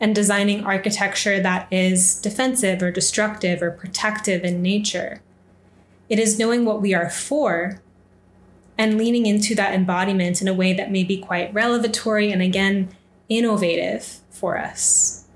and 0.00 0.14
designing 0.14 0.64
architecture 0.64 1.40
that 1.40 1.70
is 1.70 2.20
defensive 2.20 2.82
or 2.82 2.90
destructive 2.90 3.62
or 3.62 3.70
protective 3.70 4.42
in 4.42 4.62
nature. 4.62 5.20
It 6.08 6.18
is 6.18 6.38
knowing 6.38 6.64
what 6.64 6.80
we 6.80 6.94
are 6.94 7.10
for 7.10 7.82
and 8.78 8.96
leaning 8.96 9.26
into 9.26 9.54
that 9.54 9.74
embodiment 9.74 10.40
in 10.40 10.48
a 10.48 10.54
way 10.54 10.72
that 10.72 10.90
may 10.90 11.04
be 11.04 11.18
quite 11.18 11.52
revelatory 11.52 12.32
and 12.32 12.40
again, 12.40 12.88
innovative 13.28 14.20
for 14.30 14.56
us. 14.56 15.26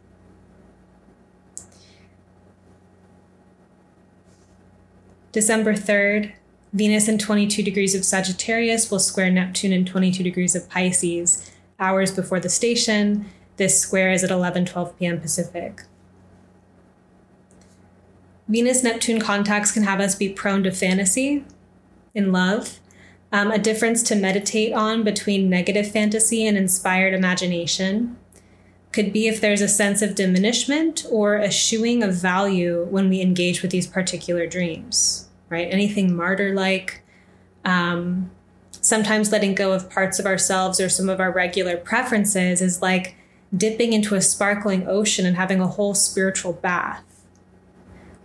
December 5.31 5.75
3rd, 5.75 6.33
Venus 6.73 7.07
in 7.07 7.19
22 7.19 7.63
degrees 7.63 7.95
of 7.95 8.05
Sagittarius 8.05 8.91
will 8.91 8.99
square 8.99 9.31
Neptune 9.31 9.73
in 9.73 9.85
22 9.85 10.23
degrees 10.23 10.55
of 10.55 10.69
Pisces, 10.71 11.51
hours 11.79 12.11
before 12.11 12.41
the 12.41 12.49
station, 12.49 13.27
this 13.57 13.79
square 13.79 14.11
is 14.11 14.25
at 14.25 14.31
11:12 14.31 14.99
p.m. 14.99 15.21
Pacific. 15.21 15.83
Venus 18.49 18.83
Neptune 18.83 19.21
contacts 19.21 19.73
can 19.73 19.85
have 19.85 20.01
us 20.01 20.15
be 20.15 20.29
prone 20.29 20.63
to 20.65 20.71
fantasy 20.71 21.45
in 22.15 22.31
love, 22.31 22.79
um, 23.33 23.51
a 23.51 23.59
difference 23.59 24.03
to 24.03 24.15
meditate 24.15 24.73
on 24.73 25.03
between 25.03 25.49
negative 25.49 25.91
fantasy 25.91 26.47
and 26.47 26.57
inspired 26.57 27.15
imagination. 27.15 28.17
could 28.93 29.13
be 29.13 29.27
if 29.27 29.41
there's 29.41 29.61
a 29.61 29.67
sense 29.67 30.03
of 30.03 30.15
diminishment 30.15 31.05
or 31.11 31.37
eschewing 31.37 32.05
of 32.05 32.15
value 32.15 32.87
when 32.91 33.09
we 33.09 33.21
engage 33.21 33.61
with 33.61 33.73
these 33.73 33.89
particular 33.89 34.47
dreams, 34.47 35.29
right? 35.49 35.67
Anything 35.73 36.15
martyr 36.15 36.55
like, 36.55 37.03
um, 37.65 38.31
sometimes 38.71 39.33
letting 39.33 39.53
go 39.53 39.73
of 39.73 39.91
parts 39.91 40.21
of 40.21 40.27
ourselves 40.27 40.79
or 40.79 40.89
some 40.89 41.09
of 41.09 41.19
our 41.19 41.33
regular 41.33 41.77
preferences 41.77 42.63
is 42.63 42.83
like 42.83 43.17
dipping 43.57 43.93
into 43.93 44.15
a 44.15 44.21
sparkling 44.21 44.87
ocean 44.89 45.27
and 45.27 45.37
having 45.37 45.61
a 45.61 45.67
whole 45.67 45.95
spiritual 45.95 46.53
bath. 46.53 47.05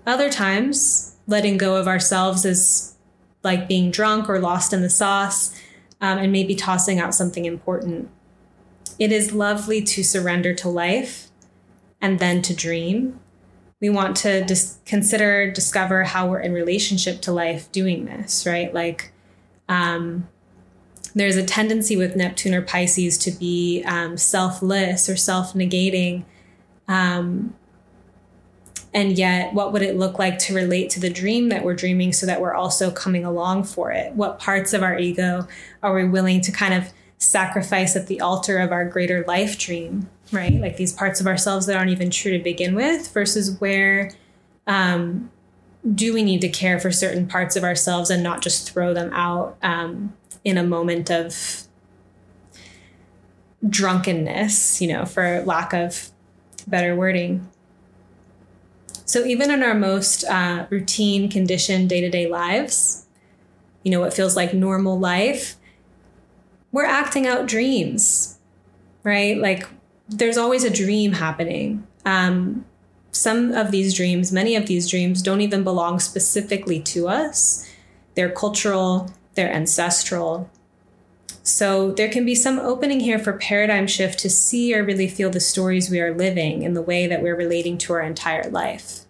Other 0.05 0.29
times, 0.29 1.15
letting 1.27 1.57
go 1.57 1.75
of 1.75 1.87
ourselves 1.87 2.45
is 2.45 2.95
like 3.43 3.67
being 3.67 3.91
drunk 3.91 4.29
or 4.29 4.39
lost 4.39 4.73
in 4.73 4.81
the 4.81 4.89
sauce 4.89 5.55
um, 6.01 6.17
and 6.17 6.31
maybe 6.31 6.55
tossing 6.55 6.99
out 6.99 7.13
something 7.13 7.45
important. 7.45 8.09
It 8.97 9.11
is 9.11 9.31
lovely 9.31 9.81
to 9.83 10.03
surrender 10.03 10.53
to 10.55 10.69
life 10.69 11.29
and 12.01 12.19
then 12.19 12.41
to 12.43 12.53
dream. 12.53 13.19
We 13.79 13.89
want 13.89 14.17
to 14.17 14.43
dis- 14.43 14.79
consider, 14.85 15.51
discover 15.51 16.03
how 16.03 16.27
we're 16.27 16.41
in 16.41 16.53
relationship 16.53 17.21
to 17.21 17.31
life 17.31 17.71
doing 17.71 18.05
this, 18.05 18.45
right? 18.45 18.73
Like, 18.73 19.13
um, 19.69 20.27
there's 21.15 21.35
a 21.35 21.43
tendency 21.43 21.95
with 21.95 22.15
Neptune 22.15 22.53
or 22.53 22.61
Pisces 22.61 23.17
to 23.19 23.31
be 23.31 23.83
um, 23.85 24.17
selfless 24.17 25.09
or 25.09 25.15
self 25.15 25.53
negating. 25.53 26.23
Um, 26.87 27.55
and 28.93 29.17
yet, 29.17 29.53
what 29.53 29.71
would 29.71 29.83
it 29.83 29.97
look 29.97 30.17
like 30.17 30.39
to 30.39 30.55
relate 30.55 30.89
to 30.91 30.99
the 30.99 31.09
dream 31.09 31.49
that 31.49 31.63
we're 31.63 31.75
dreaming 31.75 32.11
so 32.11 32.25
that 32.25 32.41
we're 32.41 32.55
also 32.55 32.89
coming 32.89 33.23
along 33.23 33.65
for 33.65 33.91
it? 33.91 34.13
What 34.13 34.39
parts 34.39 34.73
of 34.73 34.81
our 34.81 34.97
ego 34.97 35.47
are 35.83 35.93
we 35.93 36.05
willing 36.05 36.41
to 36.41 36.51
kind 36.51 36.73
of 36.73 36.91
sacrifice 37.19 37.95
at 37.95 38.07
the 38.07 38.21
altar 38.21 38.57
of 38.57 38.71
our 38.71 38.85
greater 38.85 39.23
life 39.27 39.59
dream, 39.59 40.09
right? 40.31 40.53
Like 40.53 40.77
these 40.77 40.93
parts 40.93 41.21
of 41.21 41.27
ourselves 41.27 41.67
that 41.67 41.75
aren't 41.75 41.91
even 41.91 42.09
true 42.09 42.35
to 42.35 42.43
begin 42.43 42.73
with, 42.73 43.11
versus 43.13 43.59
where 43.59 44.11
um, 44.65 45.29
do 45.93 46.13
we 46.13 46.23
need 46.23 46.41
to 46.41 46.49
care 46.49 46.79
for 46.79 46.91
certain 46.91 47.27
parts 47.27 47.55
of 47.55 47.63
ourselves 47.63 48.09
and 48.09 48.23
not 48.23 48.41
just 48.41 48.71
throw 48.71 48.93
them 48.93 49.13
out 49.13 49.57
um, 49.61 50.13
in 50.43 50.57
a 50.57 50.63
moment 50.63 51.09
of 51.11 51.63
drunkenness, 53.67 54.81
you 54.81 54.87
know, 54.87 55.05
for 55.05 55.43
lack 55.45 55.73
of 55.73 56.11
better 56.67 56.95
wording. 56.95 57.47
So, 59.05 59.25
even 59.25 59.49
in 59.49 59.63
our 59.63 59.73
most 59.73 60.23
uh, 60.25 60.67
routine, 60.69 61.29
conditioned 61.29 61.89
day 61.89 62.01
to 62.01 62.09
day 62.09 62.27
lives, 62.27 63.07
you 63.83 63.91
know, 63.91 63.99
what 63.99 64.13
feels 64.13 64.35
like 64.35 64.53
normal 64.53 64.99
life, 64.99 65.55
we're 66.71 66.85
acting 66.85 67.25
out 67.25 67.47
dreams, 67.47 68.37
right? 69.03 69.37
Like, 69.37 69.67
there's 70.07 70.37
always 70.37 70.63
a 70.63 70.69
dream 70.69 71.13
happening. 71.13 71.87
Um, 72.05 72.65
some 73.11 73.51
of 73.51 73.71
these 73.71 73.95
dreams, 73.95 74.31
many 74.31 74.55
of 74.55 74.67
these 74.67 74.89
dreams, 74.89 75.21
don't 75.21 75.41
even 75.41 75.63
belong 75.63 75.99
specifically 75.99 76.79
to 76.81 77.07
us. 77.07 77.67
They're 78.15 78.29
cultural, 78.29 79.11
they're 79.39 79.53
ancestral. 79.53 80.49
So 81.43 81.93
there 81.93 82.09
can 82.09 82.25
be 82.25 82.35
some 82.35 82.59
opening 82.59 82.99
here 82.99 83.17
for 83.17 83.31
paradigm 83.31 83.87
shift 83.87 84.19
to 84.19 84.29
see 84.29 84.75
or 84.75 84.83
really 84.83 85.07
feel 85.07 85.29
the 85.29 85.39
stories 85.39 85.89
we 85.89 86.01
are 86.01 86.13
living 86.13 86.63
in 86.63 86.73
the 86.73 86.81
way 86.81 87.07
that 87.07 87.23
we're 87.23 87.37
relating 87.37 87.77
to 87.77 87.93
our 87.93 88.01
entire 88.01 88.49
life. 88.49 89.05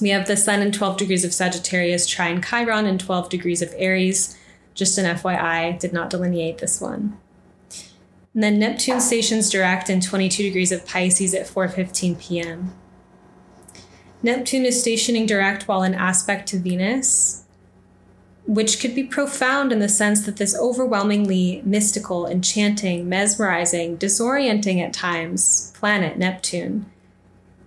We 0.00 0.10
have 0.10 0.28
the 0.28 0.36
Sun 0.36 0.62
in 0.62 0.70
12 0.70 0.98
degrees 0.98 1.24
of 1.24 1.34
Sagittarius, 1.34 2.06
trine 2.06 2.40
Chiron 2.40 2.86
in 2.86 2.96
12 2.96 3.28
degrees 3.28 3.60
of 3.60 3.74
Aries. 3.76 4.38
Just 4.74 4.98
an 4.98 5.16
FYI, 5.16 5.80
did 5.80 5.92
not 5.92 6.10
delineate 6.10 6.58
this 6.58 6.80
one. 6.80 7.18
And 8.34 8.42
then 8.44 8.60
Neptune 8.60 9.00
stations 9.00 9.50
direct 9.50 9.90
in 9.90 10.00
22 10.00 10.44
degrees 10.44 10.70
of 10.70 10.86
Pisces 10.86 11.34
at 11.34 11.48
4:15 11.48 12.20
p.m. 12.20 12.72
Neptune 14.22 14.64
is 14.64 14.80
stationing 14.80 15.26
direct 15.26 15.66
while 15.66 15.82
in 15.82 15.94
aspect 15.94 16.48
to 16.48 16.58
Venus, 16.58 17.44
which 18.46 18.80
could 18.80 18.94
be 18.94 19.04
profound 19.04 19.72
in 19.72 19.80
the 19.80 19.88
sense 19.88 20.24
that 20.26 20.36
this 20.36 20.56
overwhelmingly 20.56 21.62
mystical, 21.64 22.26
enchanting, 22.26 23.08
mesmerizing, 23.08 23.98
disorienting 23.98 24.80
at 24.80 24.92
times 24.92 25.72
planet, 25.76 26.18
Neptune, 26.18 26.86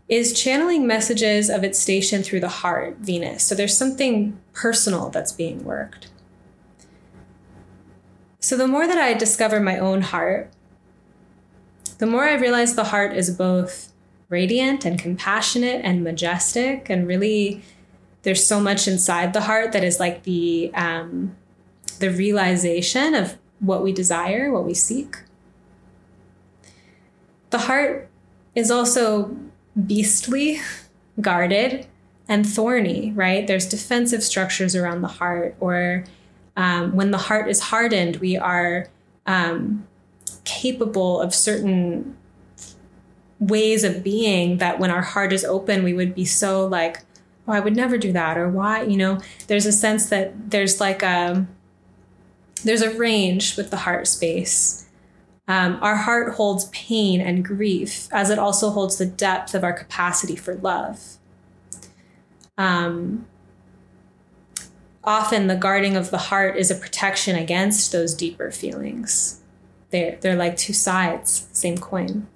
is 0.08 0.40
channeling 0.40 0.86
messages 0.86 1.50
of 1.50 1.64
its 1.64 1.80
station 1.80 2.22
through 2.22 2.40
the 2.40 2.48
heart, 2.48 2.98
Venus. 3.00 3.44
So 3.44 3.56
there's 3.56 3.78
something 3.78 4.40
personal 4.54 5.10
that's 5.10 5.32
being 5.32 5.64
worked. 5.64 6.10
So 8.40 8.56
the 8.56 8.68
more 8.68 8.86
that 8.86 8.98
I 8.98 9.14
discover 9.14 9.60
my 9.60 9.80
own 9.80 10.02
heart, 10.02 10.52
the 11.98 12.06
more 12.06 12.26
I 12.26 12.36
realize 12.36 12.76
the 12.76 12.84
heart 12.86 13.16
is 13.16 13.36
both 13.36 13.92
radiant 14.30 14.86
and 14.86 15.00
compassionate 15.00 15.82
and 15.84 16.04
majestic 16.04 16.90
and 16.90 17.08
really 17.08 17.62
there's 18.24 18.46
so 18.46 18.60
much 18.60 18.88
inside 18.88 19.34
the 19.34 19.42
heart 19.42 19.72
that 19.72 19.84
is 19.84 20.00
like 20.00 20.24
the 20.24 20.72
um, 20.74 21.36
the 22.00 22.10
realization 22.10 23.14
of 23.14 23.38
what 23.60 23.84
we 23.84 23.94
desire 23.94 24.52
what 24.52 24.66
we 24.66 24.74
seek. 24.74 25.18
The 27.52 27.60
heart 27.60 28.10
is 28.56 28.72
also 28.72 29.36
beastly 29.86 30.60
guarded 31.22 31.86
and 32.28 32.48
thorny 32.48 33.12
right? 33.16 33.46
There's 33.46 33.68
defensive 33.68 34.24
structures 34.24 34.76
around 34.76 35.02
the 35.02 35.08
heart 35.08 35.56
or 35.60 36.04
um, 36.58 36.96
when 36.96 37.12
the 37.12 37.18
heart 37.18 37.48
is 37.48 37.60
hardened 37.60 38.18
we 38.18 38.38
are 38.38 38.88
um, 39.28 39.86
capable 40.46 41.22
of 41.22 41.36
certain 41.36 42.18
ways 43.48 43.84
of 43.84 44.04
being 44.04 44.58
that 44.58 44.80
when 44.80 44.92
our 44.92 45.02
heart 45.02 45.34
is 45.34 45.44
open, 45.46 45.84
we 45.84 45.94
would 45.94 46.16
be 46.16 46.26
so 46.26 46.66
like, 46.66 47.02
oh, 47.48 47.54
I 47.54 47.60
would 47.60 47.76
never 47.76 47.98
do 47.98 48.12
that, 48.14 48.38
or 48.38 48.50
why, 48.50 48.84
you 48.84 48.98
know, 48.98 49.20
there's 49.48 49.66
a 49.66 49.72
sense 49.72 50.10
that 50.10 50.52
there's 50.52 50.80
like 50.80 51.04
a, 51.04 51.46
there's 52.64 52.82
a 52.82 52.98
range 52.98 53.58
with 53.58 53.70
the 53.70 53.78
heart 53.78 54.08
space. 54.08 54.88
Um, 55.48 55.78
our 55.82 55.96
heart 55.96 56.34
holds 56.36 56.66
pain 56.70 57.22
and 57.22 57.46
grief, 57.46 58.08
as 58.12 58.32
it 58.32 58.40
also 58.40 58.72
holds 58.72 58.98
the 58.98 59.06
depth 59.06 59.54
of 59.54 59.64
our 59.64 59.74
capacity 59.74 60.36
for 60.36 60.56
love. 60.56 61.18
Um, 62.58 63.28
often, 65.04 65.46
the 65.46 65.56
guarding 65.56 65.96
of 65.96 66.10
the 66.10 66.18
heart 66.18 66.58
is 66.58 66.72
a 66.72 66.76
protection 66.76 67.36
against 67.36 67.92
those 67.92 68.16
deeper 68.16 68.50
feelings. 68.50 69.42
They're, 69.92 70.18
they're 70.20 70.36
like 70.36 70.58
two 70.58 70.74
sides, 70.74 71.48
same 71.52 71.78
coin. 71.78 72.28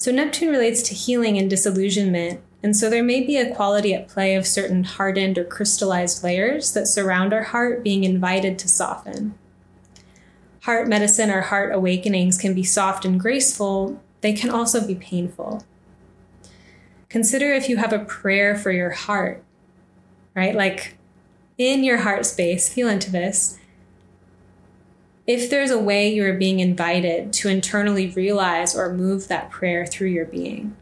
So 0.00 0.10
Neptune 0.10 0.48
relates 0.48 0.80
to 0.84 0.94
healing 0.94 1.36
and 1.36 1.50
disillusionment, 1.50 2.40
and 2.62 2.74
so 2.74 2.88
there 2.88 3.02
may 3.02 3.20
be 3.20 3.36
a 3.36 3.54
quality 3.54 3.92
at 3.92 4.08
play 4.08 4.34
of 4.34 4.46
certain 4.46 4.82
hardened 4.82 5.36
or 5.36 5.44
crystallized 5.44 6.24
layers 6.24 6.72
that 6.72 6.88
surround 6.88 7.34
our 7.34 7.42
heart 7.42 7.84
being 7.84 8.04
invited 8.04 8.58
to 8.60 8.68
soften. 8.68 9.34
Heart 10.62 10.88
medicine 10.88 11.28
or 11.28 11.42
heart 11.42 11.74
awakenings 11.74 12.38
can 12.38 12.54
be 12.54 12.62
soft 12.62 13.04
and 13.04 13.20
graceful, 13.20 14.00
they 14.22 14.32
can 14.32 14.48
also 14.48 14.86
be 14.86 14.94
painful. 14.94 15.64
Consider 17.10 17.52
if 17.52 17.68
you 17.68 17.76
have 17.76 17.92
a 17.92 17.98
prayer 17.98 18.56
for 18.56 18.70
your 18.70 18.92
heart, 18.92 19.44
right? 20.34 20.54
Like 20.54 20.96
in 21.58 21.84
your 21.84 21.98
heart 21.98 22.24
space, 22.24 22.72
feel 22.72 22.88
into 22.88 23.10
this 23.10 23.58
if 25.30 25.48
there's 25.48 25.70
a 25.70 25.78
way 25.78 26.12
you 26.12 26.24
are 26.24 26.32
being 26.32 26.58
invited 26.58 27.32
to 27.32 27.48
internally 27.48 28.08
realize 28.08 28.74
or 28.74 28.92
move 28.92 29.28
that 29.28 29.48
prayer 29.48 29.86
through 29.86 30.08
your 30.08 30.24
being. 30.24 30.76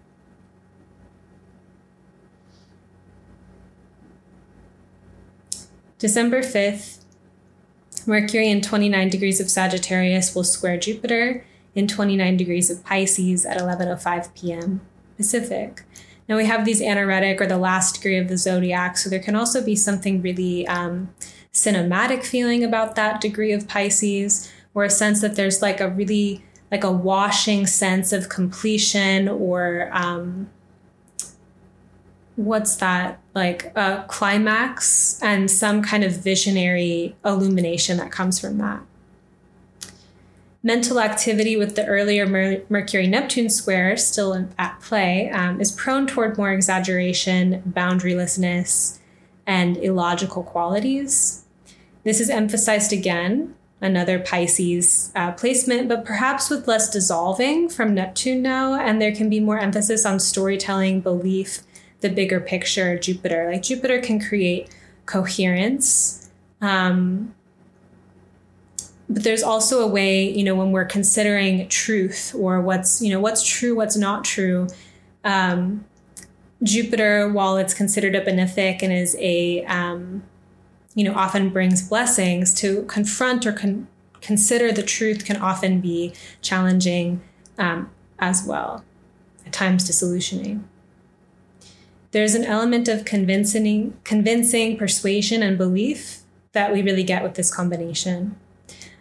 December 5.99 6.41
5th, 6.41 7.05
Mercury 8.07 8.49
in 8.49 8.63
29 8.63 9.11
degrees 9.11 9.39
of 9.39 9.51
Sagittarius 9.51 10.35
will 10.35 10.45
square 10.45 10.79
Jupiter 10.79 11.45
in 11.75 11.87
29 11.87 12.39
degrees 12.39 12.71
of 12.71 12.83
Pisces 12.83 13.45
at 13.45 13.59
11:05 13.59 14.35
p.m. 14.35 14.81
Pacific. 15.19 15.83
Now 16.27 16.39
we 16.39 16.47
have 16.47 16.65
these 16.65 16.81
anaretic 16.81 17.39
or 17.43 17.47
the 17.47 17.59
last 17.59 17.97
degree 17.97 18.17
of 18.17 18.29
the 18.29 18.39
zodiac, 18.39 18.97
so 18.97 19.11
there 19.11 19.21
can 19.21 19.35
also 19.35 19.63
be 19.63 19.77
something 19.77 20.23
really 20.23 20.67
um, 20.67 21.13
cinematic 21.53 22.25
feeling 22.25 22.63
about 22.63 22.95
that 22.97 23.21
degree 23.21 23.53
of 23.53 23.69
Pisces, 23.69 24.51
or 24.75 24.85
a 24.85 24.91
sense 24.91 25.21
that 25.21 25.37
there's 25.37 25.63
like 25.63 25.81
a 25.81 25.89
really 25.89 26.45
like 26.71 26.85
a 26.85 26.93
washing 26.93 27.67
sense 27.67 28.13
of 28.13 28.29
completion 28.29 29.29
or 29.29 29.89
um, 29.93 30.49
what's 32.37 32.77
that? 32.77 33.19
Like 33.35 33.73
a 33.77 34.05
climax 34.09 35.21
and 35.23 35.51
some 35.51 35.83
kind 35.83 36.05
of 36.05 36.13
visionary 36.13 37.17
illumination 37.25 37.97
that 37.97 38.13
comes 38.13 38.39
from 38.39 38.59
that. 38.59 38.81
Mental 40.63 41.01
activity 41.01 41.57
with 41.57 41.75
the 41.75 41.87
earlier 41.87 42.27
Mer- 42.27 42.63
mercury 42.69 43.07
neptune 43.07 43.49
square 43.49 43.97
still 43.97 44.33
in, 44.33 44.53
at 44.59 44.81
play 44.81 45.31
um, 45.31 45.61
is 45.61 45.73
prone 45.73 46.07
toward 46.07 46.37
more 46.37 46.53
exaggeration 46.53 47.63
boundarylessness 47.69 48.99
and 49.49 49.77
illogical 49.79 50.45
qualities 50.45 51.45
this 52.05 52.21
is 52.21 52.31
emphasized 52.31 52.93
again 52.93 53.55
another 53.81 54.19
Pisces 54.19 55.13
uh, 55.15 55.33
placement, 55.33 55.89
but 55.89 56.05
perhaps 56.05 56.51
with 56.51 56.67
less 56.67 56.91
dissolving 56.91 57.69
from 57.69 57.95
Neptune 57.95 58.43
now. 58.43 58.75
And 58.75 59.01
there 59.01 59.15
can 59.15 59.31
be 59.31 59.41
more 59.41 59.59
emphasis 59.59 60.05
on 60.05 60.19
storytelling, 60.19 61.01
belief, 61.01 61.61
the 62.01 62.09
bigger 62.09 62.41
picture, 62.41 62.99
Jupiter. 62.99 63.51
Like 63.53 63.63
Jupiter 63.63 64.01
can 64.01 64.21
create 64.21 64.75
coherence. 65.07 66.31
Um, 66.61 67.35
but 69.09 69.23
there's 69.23 69.43
also 69.43 69.81
a 69.81 69.87
way, 69.87 70.31
you 70.31 70.45
know, 70.45 70.55
when 70.55 70.73
we're 70.73 70.85
considering 70.85 71.69
truth 71.69 72.35
or 72.37 72.61
what's, 72.61 73.01
you 73.01 73.11
know, 73.11 73.21
what's 73.21 73.47
true, 73.47 73.75
what's 73.75 73.97
not 73.97 74.25
true. 74.25 74.67
Um, 75.25 75.85
Jupiter, 76.62 77.29
while 77.29 77.57
it's 77.57 77.75
considered 77.75 78.14
a 78.14 78.25
benefic 78.25 78.83
and 78.83 78.92
is 78.92 79.16
a, 79.21 79.64
um, 79.66 80.25
you 80.94 81.05
know, 81.05 81.14
often 81.14 81.51
brings 81.51 81.88
blessings, 81.88 82.53
to 82.55 82.83
confront 82.85 83.47
or 83.47 83.53
con- 83.53 83.87
consider 84.21 84.73
the 84.73 84.83
truth 84.83 85.25
can 85.25 85.37
often 85.37 85.81
be 85.81 86.12
challenging 86.42 87.21
um, 87.59 87.90
as 88.18 88.44
well, 88.44 88.85
at 89.47 89.53
times 89.53 89.85
disillusioning. 89.85 90.68
There's 92.11 92.35
an 92.35 92.44
element 92.44 92.88
of 92.88 93.05
convincing, 93.05 93.97
convincing 94.03 94.77
persuasion 94.77 95.42
and 95.42 95.59
belief 95.59 96.21
that 96.53 96.73
we 96.73 96.83
really 96.83 97.05
get 97.05 97.23
with 97.23 97.35
this 97.35 97.55
combination. 97.55 98.37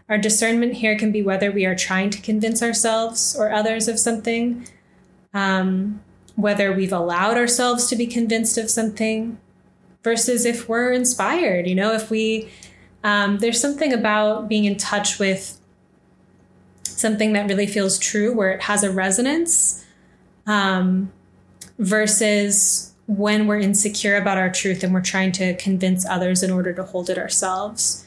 Our 0.10 0.18
discernment 0.18 0.76
here 0.76 0.98
can 0.98 1.12
be 1.12 1.22
whether 1.22 1.52
we 1.52 1.66
are 1.66 1.76
trying 1.76 2.12
to 2.12 2.22
convince 2.22 2.62
ourselves 2.62 3.36
or 3.38 3.52
others 3.52 3.88
of 3.88 3.98
something, 3.98 4.68
um, 5.34 6.02
whether 6.38 6.72
we've 6.72 6.94
allowed 6.94 7.36
ourselves 7.36 7.88
to 7.88 7.96
be 7.98 8.08
convinced 8.08 8.58
of 8.58 8.70
something, 8.70 9.38
versus 10.04 10.46
if 10.46 10.70
we're 10.70 10.94
inspired. 10.94 11.68
You 11.68 11.76
know, 11.76 11.92
if 11.92 12.10
we, 12.10 12.50
um, 13.04 13.40
there's 13.40 13.60
something 13.60 13.92
about 13.92 14.48
being 14.48 14.64
in 14.64 14.78
touch 14.78 15.20
with 15.20 15.60
something 16.84 17.34
that 17.34 17.50
really 17.50 17.68
feels 17.68 18.00
true, 18.00 18.34
where 18.34 18.52
it 18.52 18.62
has 18.62 18.84
a 18.84 18.92
resonance, 18.92 19.84
um, 20.46 21.12
versus 21.78 22.94
when 23.08 23.48
we're 23.48 23.60
insecure 23.60 24.16
about 24.16 24.38
our 24.38 24.50
truth 24.50 24.84
and 24.84 24.94
we're 24.94 25.02
trying 25.02 25.34
to 25.34 25.56
convince 25.58 26.06
others 26.06 26.44
in 26.44 26.52
order 26.52 26.72
to 26.72 26.84
hold 26.84 27.10
it 27.10 27.18
ourselves. 27.18 28.06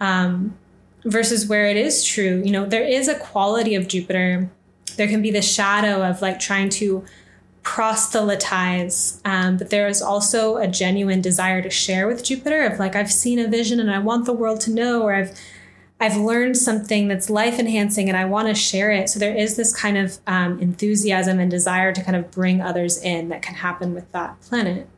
Um, 0.00 0.58
versus 1.04 1.46
where 1.46 1.66
it 1.66 1.76
is 1.76 2.04
true. 2.04 2.42
You 2.44 2.52
know, 2.52 2.66
there 2.66 2.84
is 2.84 3.08
a 3.08 3.18
quality 3.18 3.74
of 3.74 3.88
Jupiter. 3.88 4.50
There 4.96 5.08
can 5.08 5.22
be 5.22 5.30
the 5.30 5.42
shadow 5.42 6.02
of 6.08 6.22
like 6.22 6.38
trying 6.38 6.68
to 6.70 7.04
proselytize, 7.62 9.20
um, 9.24 9.56
but 9.56 9.70
there 9.70 9.86
is 9.86 10.02
also 10.02 10.56
a 10.56 10.66
genuine 10.66 11.20
desire 11.20 11.62
to 11.62 11.70
share 11.70 12.06
with 12.06 12.24
Jupiter 12.24 12.62
of 12.64 12.78
like 12.78 12.96
I've 12.96 13.12
seen 13.12 13.38
a 13.38 13.48
vision 13.48 13.78
and 13.78 13.90
I 13.90 13.98
want 13.98 14.26
the 14.26 14.32
world 14.32 14.60
to 14.62 14.70
know, 14.70 15.02
or 15.02 15.14
I've 15.14 15.38
I've 16.00 16.16
learned 16.16 16.56
something 16.56 17.06
that's 17.06 17.30
life 17.30 17.60
enhancing 17.60 18.08
and 18.08 18.18
I 18.18 18.24
want 18.24 18.48
to 18.48 18.54
share 18.56 18.90
it. 18.90 19.08
So 19.08 19.20
there 19.20 19.36
is 19.36 19.54
this 19.54 19.72
kind 19.72 19.96
of 19.96 20.18
um, 20.26 20.58
enthusiasm 20.58 21.38
and 21.38 21.48
desire 21.48 21.92
to 21.92 22.02
kind 22.02 22.16
of 22.16 22.32
bring 22.32 22.60
others 22.60 23.00
in 23.00 23.28
that 23.28 23.40
can 23.40 23.54
happen 23.54 23.94
with 23.94 24.10
that 24.10 24.40
planet. 24.40 24.88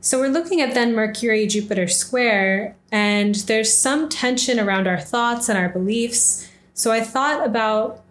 So 0.00 0.20
we're 0.20 0.28
looking 0.28 0.60
at 0.60 0.74
then 0.74 0.94
Mercury 0.94 1.46
Jupiter 1.46 1.88
square, 1.88 2.76
and 2.90 3.34
there's 3.34 3.72
some 3.72 4.08
tension 4.08 4.60
around 4.60 4.86
our 4.86 5.00
thoughts 5.00 5.48
and 5.48 5.58
our 5.58 5.68
beliefs. 5.68 6.48
So 6.74 6.92
I 6.92 7.00
thought 7.00 7.44
about 7.44 8.02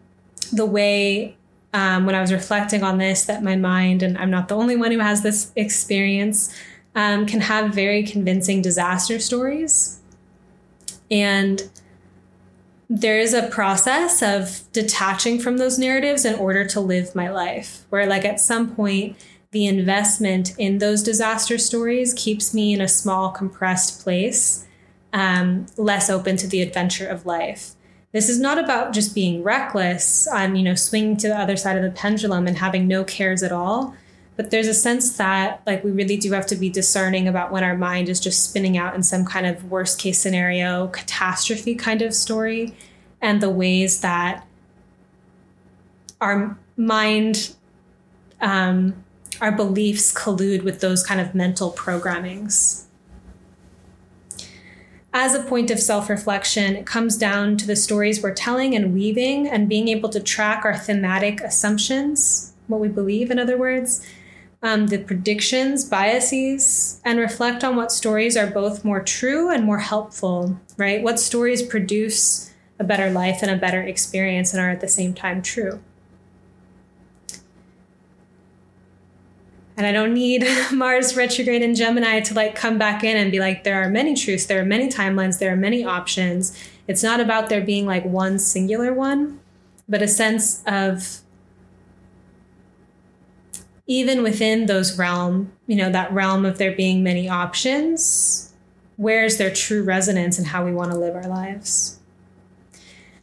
the 0.52 0.66
way 0.66 1.38
um, 1.74 2.06
when 2.06 2.16
I 2.16 2.22
was 2.22 2.32
reflecting 2.32 2.84
on 2.84 2.98
this 2.98 3.26
that 3.26 3.44
my 3.44 3.56
mind, 3.56 4.04
and 4.04 4.18
I'm 4.18 4.30
not 4.30 4.48
the 4.48 4.56
only 4.56 4.76
one 4.76 4.92
who 4.92 5.00
has 5.00 5.24
this 5.24 5.52
experience, 5.56 6.54
um, 6.96 7.26
can 7.26 7.42
have 7.42 7.74
very 7.74 8.04
convincing 8.04 8.62
disaster 8.62 9.20
stories. 9.20 10.00
And 11.10 11.70
there 12.90 13.20
is 13.20 13.34
a 13.34 13.48
process 13.48 14.22
of 14.22 14.70
detaching 14.74 15.40
from 15.40 15.58
those 15.58 15.80
narratives 15.80 16.26
in 16.26 16.36
order 16.36 16.66
to 16.68 16.82
live 16.82 17.16
my 17.16 17.30
life, 17.30 17.86
where, 17.90 18.06
like, 18.06 18.26
at 18.26 18.40
some 18.40 18.76
point, 18.76 19.16
the 19.52 19.66
investment 19.66 20.54
in 20.58 20.80
those 20.80 21.04
disaster 21.04 21.58
stories 21.58 22.14
keeps 22.14 22.54
me 22.54 22.74
in 22.74 22.82
a 22.82 22.88
small, 22.88 23.32
compressed 23.32 24.02
place, 24.04 24.66
um, 25.14 25.66
less 25.78 26.10
open 26.10 26.36
to 26.38 26.48
the 26.48 26.62
adventure 26.62 27.08
of 27.08 27.26
life. 27.26 27.72
This 28.12 28.28
is 28.28 28.40
not 28.40 28.58
about 28.58 28.94
just 28.94 29.16
being 29.16 29.42
reckless 29.42 30.28
on, 30.28 30.56
you 30.56 30.64
know, 30.64 30.76
swinging 30.76 31.18
to 31.18 31.30
the 31.30 31.38
other 31.38 31.56
side 31.56 31.78
of 31.78 31.84
the 31.84 31.92
pendulum 31.92 32.46
and 32.46 32.58
having 32.58 32.88
no 32.88 33.04
cares 33.04 33.42
at 33.42 33.52
all. 33.52 33.96
But 34.36 34.52
there's 34.52 34.68
a 34.68 34.74
sense 34.74 35.18
that, 35.18 35.62
like, 35.66 35.84
we 35.84 35.92
really 35.92 36.18
do 36.18 36.32
have 36.32 36.46
to 36.48 36.56
be 36.56 36.70
discerning 36.70 37.28
about 37.28 37.52
when 37.52 37.64
our 37.64 37.78
mind 37.78 38.10
is 38.10 38.20
just 38.20 38.44
spinning 38.44 38.78
out 38.78 38.96
in 38.96 39.04
some 39.04 39.24
kind 39.24 39.46
of 39.46 39.70
worst 39.70 40.00
case 40.00 40.20
scenario, 40.20 40.88
catastrophe 40.88 41.76
kind 41.76 42.02
of 42.02 42.14
story, 42.14 42.76
and 43.22 43.42
the 43.42 43.50
ways 43.50 44.02
that 44.02 44.46
our 46.20 46.58
mind 46.76 47.56
um, 48.42 49.04
our 49.40 49.52
beliefs 49.52 50.14
collude 50.14 50.64
with 50.64 50.82
those 50.82 51.04
kind 51.04 51.20
of 51.20 51.34
mental 51.34 51.72
programmings. 51.72 52.86
As 55.14 55.36
a 55.36 55.44
point 55.44 55.70
of 55.72 55.80
self 55.80 56.10
reflection, 56.10 56.76
it 56.76 56.86
comes 56.86 57.18
down 57.18 57.58
to 57.58 57.68
the 57.68 57.76
stories 57.76 58.24
we're 58.24 58.34
telling 58.34 58.76
and 58.76 58.94
weaving 58.94 59.48
and 59.48 59.68
being 59.68 59.90
able 59.90 60.10
to 60.10 60.22
track 60.22 60.64
our 60.64 60.78
thematic 60.78 61.42
assumptions, 61.42 62.54
what 62.68 62.80
we 62.80 62.88
believe, 62.88 63.30
in 63.30 63.38
other 63.38 63.58
words, 63.58 64.08
um, 64.64 64.88
the 64.88 65.00
predictions, 65.00 65.84
biases, 65.84 67.02
and 67.04 67.20
reflect 67.20 67.64
on 67.64 67.76
what 67.76 67.92
stories 67.92 68.38
are 68.38 68.48
both 68.48 68.86
more 68.86 69.02
true 69.02 69.50
and 69.50 69.66
more 69.66 69.80
helpful, 69.80 70.58
right? 70.78 71.04
What 71.04 71.20
stories 71.20 71.62
produce 71.62 72.54
a 72.80 72.84
better 72.84 73.10
life 73.10 73.40
and 73.42 73.52
a 73.52 73.58
better 73.58 73.82
experience 73.82 74.54
and 74.54 74.62
are 74.62 74.70
at 74.70 74.82
the 74.82 74.88
same 74.88 75.14
time 75.14 75.42
true. 75.42 75.82
And 79.78 79.86
I 79.88 79.92
don't 79.92 80.14
need 80.14 80.46
Mars 80.72 81.16
retrograde 81.16 81.62
in 81.62 81.76
Gemini 81.76 82.20
to 82.22 82.34
like 82.34 82.56
come 82.56 82.78
back 82.78 83.04
in 83.04 83.18
and 83.18 83.32
be 83.32 83.40
like, 83.40 83.64
there 83.64 83.82
are 83.82 83.90
many 83.90 84.16
truths, 84.16 84.46
there 84.46 84.62
are 84.62 84.66
many 84.66 84.90
timelines, 84.90 85.40
there 85.40 85.54
are 85.54 85.58
many 85.58 85.84
options. 85.84 86.58
It's 86.88 87.04
not 87.04 87.20
about 87.20 87.50
there 87.50 87.62
being 87.62 87.86
like 87.86 88.06
one 88.06 88.38
singular 88.38 88.94
one, 88.94 89.40
but 89.88 90.02
a 90.02 90.08
sense 90.08 90.64
of 90.68 91.22
even 93.88 94.24
within 94.24 94.68
those 94.68 94.98
realm, 94.98 95.52
you 95.68 95.76
know, 95.76 95.90
that 95.90 96.12
realm 96.14 96.46
of 96.46 96.58
there 96.58 96.74
being 96.74 97.04
many 97.04 97.28
options, 97.28 98.54
where's 98.96 99.38
their 99.38 99.54
true 99.54 99.84
resonance 99.84 100.38
and 100.38 100.48
how 100.48 100.64
we 100.64 100.72
want 100.72 100.92
to 100.92 100.98
live 100.98 101.16
our 101.16 101.28
lives. 101.28 102.00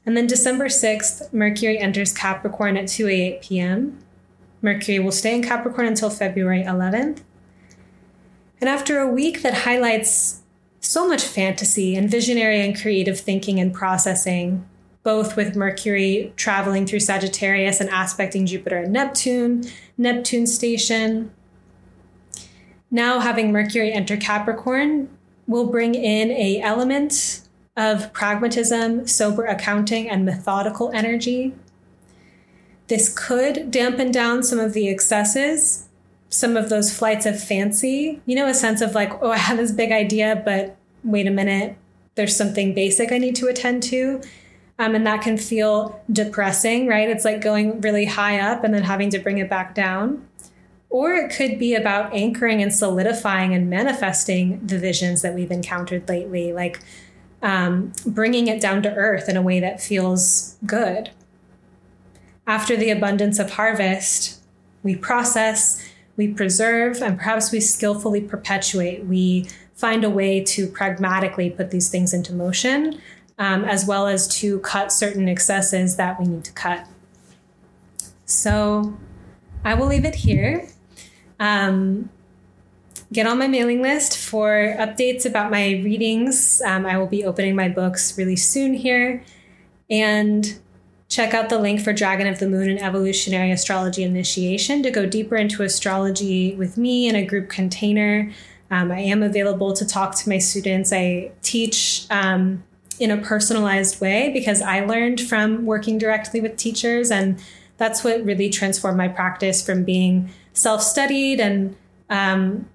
And 0.05 0.17
then 0.17 0.27
December 0.27 0.67
6th, 0.67 1.33
Mercury 1.33 1.79
enters 1.79 2.13
Capricorn 2.13 2.77
at 2.77 2.89
2 2.89 3.09
8 3.09 3.43
p.m. 3.43 3.99
Mercury 4.61 4.99
will 4.99 5.13
stay 5.13 5.35
in 5.35 5.43
Capricorn 5.43 5.87
until 5.87 6.11
February 6.11 6.65
11th. 6.65 7.21
And 8.61 8.69
after 8.69 8.99
a 8.99 9.09
week 9.09 9.43
that 9.43 9.55
highlights 9.55 10.43
so 10.81 11.07
much 11.07 11.23
fantasy 11.23 11.95
and 11.97 12.11
visionary 12.11 12.61
and 12.61 12.79
creative 12.79 13.21
thinking 13.21 13.61
and 13.61 13.73
processing, 13.73 14.67
both 15.03 15.37
with 15.37 15.57
Mercury 15.57 16.33
traveling 16.37 16.87
through 16.87 17.01
Sagittarius 17.01 17.81
and 17.81 17.89
aspecting 17.91 18.47
Jupiter 18.47 18.79
and 18.79 18.93
Neptune, 18.93 19.65
Neptune 19.97 20.47
station. 20.47 21.31
Now 22.91 23.21
having 23.21 23.53
Mercury 23.53 23.93
enter 23.93 24.17
Capricorn 24.17 25.09
will 25.47 25.67
bring 25.67 25.95
in 25.95 26.31
a 26.31 26.61
element 26.61 27.43
of 27.77 28.13
pragmatism, 28.13 29.07
sober 29.07 29.45
accounting, 29.45 30.11
and 30.11 30.25
methodical 30.25 30.91
energy 30.93 31.55
this 32.89 33.13
could 33.15 33.71
dampen 33.71 34.11
down 34.11 34.43
some 34.43 34.59
of 34.59 34.73
the 34.73 34.89
excesses, 34.89 35.89
some 36.31 36.57
of 36.57 36.69
those 36.69 36.97
flights 36.97 37.27
of 37.27 37.43
fancy, 37.43 38.21
you 38.27 38.35
know, 38.35 38.47
a 38.47 38.55
sense 38.55 38.81
of 38.81 38.95
like, 38.95 39.23
oh, 39.23 39.31
I 39.31 39.39
have 39.39 39.59
this 39.59 39.73
big 39.73 39.93
idea, 39.93 40.43
but 40.45 40.77
wait 41.05 41.27
a 41.27 41.31
minute, 41.31 41.77
there's 42.15 42.37
something 42.37 42.75
basic 42.75 43.13
I 43.13 43.19
need 43.19 43.37
to 43.37 43.47
attend 43.47 43.83
to. 43.85 44.21
Um, 44.81 44.95
and 44.95 45.07
that 45.07 45.23
can 45.23 45.37
feel 45.37 46.01
depressing, 46.11 46.87
right? 46.87 47.09
It's 47.09 47.25
like 47.25 47.41
going 47.41 47.81
really 47.81 48.05
high 48.05 48.39
up 48.39 48.65
and 48.65 48.73
then 48.73 48.85
having 48.85 49.11
to 49.11 49.19
bring 49.19 49.39
it 49.39 49.51
back 49.51 49.75
down. 49.75 50.27
Or 50.91 51.15
it 51.15 51.31
could 51.31 51.59
be 51.59 51.75
about 51.75 52.15
anchoring 52.15 52.63
and 52.63 52.73
solidifying 52.73 53.55
and 53.55 53.69
manifesting 53.69 54.65
the 54.67 54.79
visions 54.79 55.23
that 55.23 55.35
we've 55.35 55.51
encountered 55.51 56.09
lately, 56.09 56.53
like 56.53 56.81
um, 57.43 57.93
bringing 58.07 58.47
it 58.47 58.61
down 58.61 58.83
to 58.85 58.95
earth 58.95 59.29
in 59.29 59.37
a 59.37 59.43
way 59.43 59.61
that 59.61 59.83
feels 59.83 60.57
good. 60.65 61.11
After 62.49 62.79
the 62.79 62.89
abundance 62.89 63.39
of 63.39 63.51
harvest, 63.51 64.41
we 64.83 64.97
process, 64.97 65.87
we 66.17 66.29
preserve, 66.29 67.03
and 67.03 67.19
perhaps 67.19 67.53
we 67.53 67.61
skillfully 67.61 68.23
perpetuate. 68.23 69.05
We 69.05 69.51
find 69.75 70.03
a 70.03 70.09
way 70.09 70.43
to 70.45 70.67
pragmatically 70.67 71.51
put 71.51 71.71
these 71.71 71.91
things 71.91 72.15
into 72.15 72.33
motion, 72.33 73.03
um, 73.39 73.67
as 73.67 73.85
well 73.85 74.07
as 74.07 74.27
to 74.39 74.61
cut 74.61 74.91
certain 74.93 75.29
excesses 75.29 75.97
that 75.97 76.19
we 76.19 76.27
need 76.27 76.43
to 76.45 76.53
cut. 76.53 76.87
So 78.25 78.97
I 79.63 79.75
will 79.75 79.87
leave 79.87 80.07
it 80.07 80.15
here. 80.15 80.67
Um, 81.39 82.09
get 83.13 83.27
on 83.27 83.39
my 83.39 83.47
mailing 83.47 83.83
list 83.83 84.17
for 84.17 84.75
updates 84.79 85.27
about 85.27 85.51
my 85.51 85.83
readings. 85.85 86.63
Um, 86.63 86.87
I 86.87 86.97
will 86.97 87.07
be 87.09 87.27
opening 87.27 87.55
my 87.55 87.69
books 87.69 88.17
really 88.17 88.37
soon 88.37 88.73
here. 88.73 89.23
And 89.91 90.59
check 91.09 91.33
out 91.33 91.49
the 91.49 91.59
link 91.59 91.81
for 91.81 91.93
Dragon 91.93 92.27
of 92.27 92.39
the 92.39 92.49
Moon 92.49 92.69
and 92.69 92.81
Evolutionary 92.81 93.51
Astrology 93.51 94.03
Initiation 94.03 94.83
to 94.83 94.91
go 94.91 95.07
deeper 95.07 95.37
into 95.37 95.63
astrology 95.63 96.55
with 96.55 96.77
me 96.77 97.09
in 97.09 97.17
a 97.17 97.25
group 97.25 97.49
container. 97.49 98.31
Um, 98.71 98.93
I 98.93 99.01
am 99.01 99.23
available 99.23 99.73
to 99.73 99.87
talk 99.87 100.15
to 100.17 100.29
my 100.29 100.39
students. 100.39 100.93
I 100.93 101.33
teach 101.43 102.07
um, 102.11 102.63
in 103.01 103.11
a 103.11 103.17
personalized 103.17 104.01
way 104.01 104.31
because 104.33 104.61
I 104.61 104.85
learned 104.85 105.21
from 105.21 105.65
working 105.65 105.97
directly 105.97 106.41
with 106.43 106.57
teachers. 106.57 107.11
And 107.11 107.43
that's 107.79 108.05
what 108.05 108.23
really 108.25 108.51
transformed 108.51 108.99
my 108.99 109.09
practice 109.09 109.65
from 109.65 109.85
being 109.85 110.31
self 110.53 110.83
studied 110.83 111.41
and 111.41 111.75
um, 112.11 112.69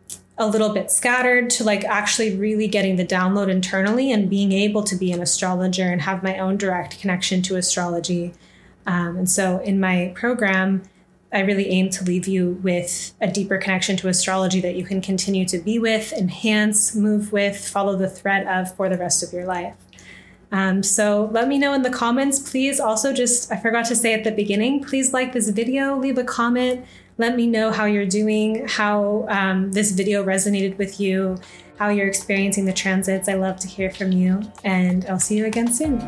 a 0.44 0.48
little 0.48 0.74
bit 0.74 0.92
scattered 0.92 1.50
to 1.52 1.64
like 1.64 1.84
actually 1.86 2.36
really 2.36 2.68
getting 2.68 2.96
the 2.96 3.06
download 3.06 3.50
internally 3.50 4.12
and 4.12 4.30
being 4.30 4.52
able 4.52 4.84
to 4.84 4.96
be 4.96 5.12
an 5.12 5.22
astrologer 5.22 5.84
and 5.84 6.02
have 6.02 6.24
my 6.24 6.38
own 6.38 6.58
direct 6.58 7.00
connection 7.00 7.42
to 7.44 7.56
astrology. 7.56 8.34
Um, 8.86 9.18
and 9.18 9.30
so 9.30 9.60
in 9.60 9.80
my 9.80 10.12
program, 10.16 10.84
I 11.32 11.40
really 11.40 11.70
aim 11.70 11.90
to 11.92 12.04
leave 12.04 12.28
you 12.28 12.60
with 12.62 13.14
a 13.20 13.32
deeper 13.32 13.58
connection 13.58 13.98
to 13.98 14.08
astrology 14.08 14.62
that 14.62 14.76
you 14.76 14.84
can 14.84 15.02
continue 15.02 15.46
to 15.46 15.58
be 15.58 15.80
with, 15.80 16.14
enhance, 16.14 16.96
move 16.96 17.32
with, 17.32 17.58
follow 17.68 17.96
the 17.96 18.10
thread 18.10 18.46
of 18.46 18.76
for 18.76 18.88
the 18.88 18.98
rest 18.98 19.24
of 19.24 19.34
your 19.34 19.46
life. 19.46 19.76
Um, 20.52 20.84
so 20.84 21.30
let 21.32 21.48
me 21.48 21.58
know 21.58 21.74
in 21.74 21.82
the 21.82 21.90
comments. 21.90 22.38
Please 22.52 22.80
also 22.80 23.12
just, 23.12 23.52
I 23.52 23.58
forgot 23.58 23.86
to 23.86 23.96
say 23.96 24.14
at 24.14 24.24
the 24.24 24.32
beginning, 24.32 24.84
please 24.84 25.12
like 25.12 25.34
this 25.34 25.50
video, 25.50 25.98
leave 25.98 26.20
a 26.20 26.24
comment, 26.24 26.86
let 27.18 27.36
me 27.36 27.48
know 27.48 27.72
how 27.72 27.86
you're 27.86 28.06
doing, 28.06 28.68
how 28.68 29.26
um, 29.30 29.72
this 29.72 29.92
video 29.92 30.24
resonated 30.24 30.78
with 30.78 31.00
you, 31.00 31.38
how 31.78 31.90
you're 31.90 32.08
experiencing 32.08 32.66
the 32.66 32.74
transits. 32.74 33.28
I 33.30 33.34
love 33.34 33.60
to 33.62 33.68
hear 33.68 33.92
from 33.92 34.12
you, 34.12 34.42
and 34.64 35.06
I'll 35.06 35.20
see 35.20 35.38
you 35.38 35.46
again 35.46 35.72
soon. 35.72 36.00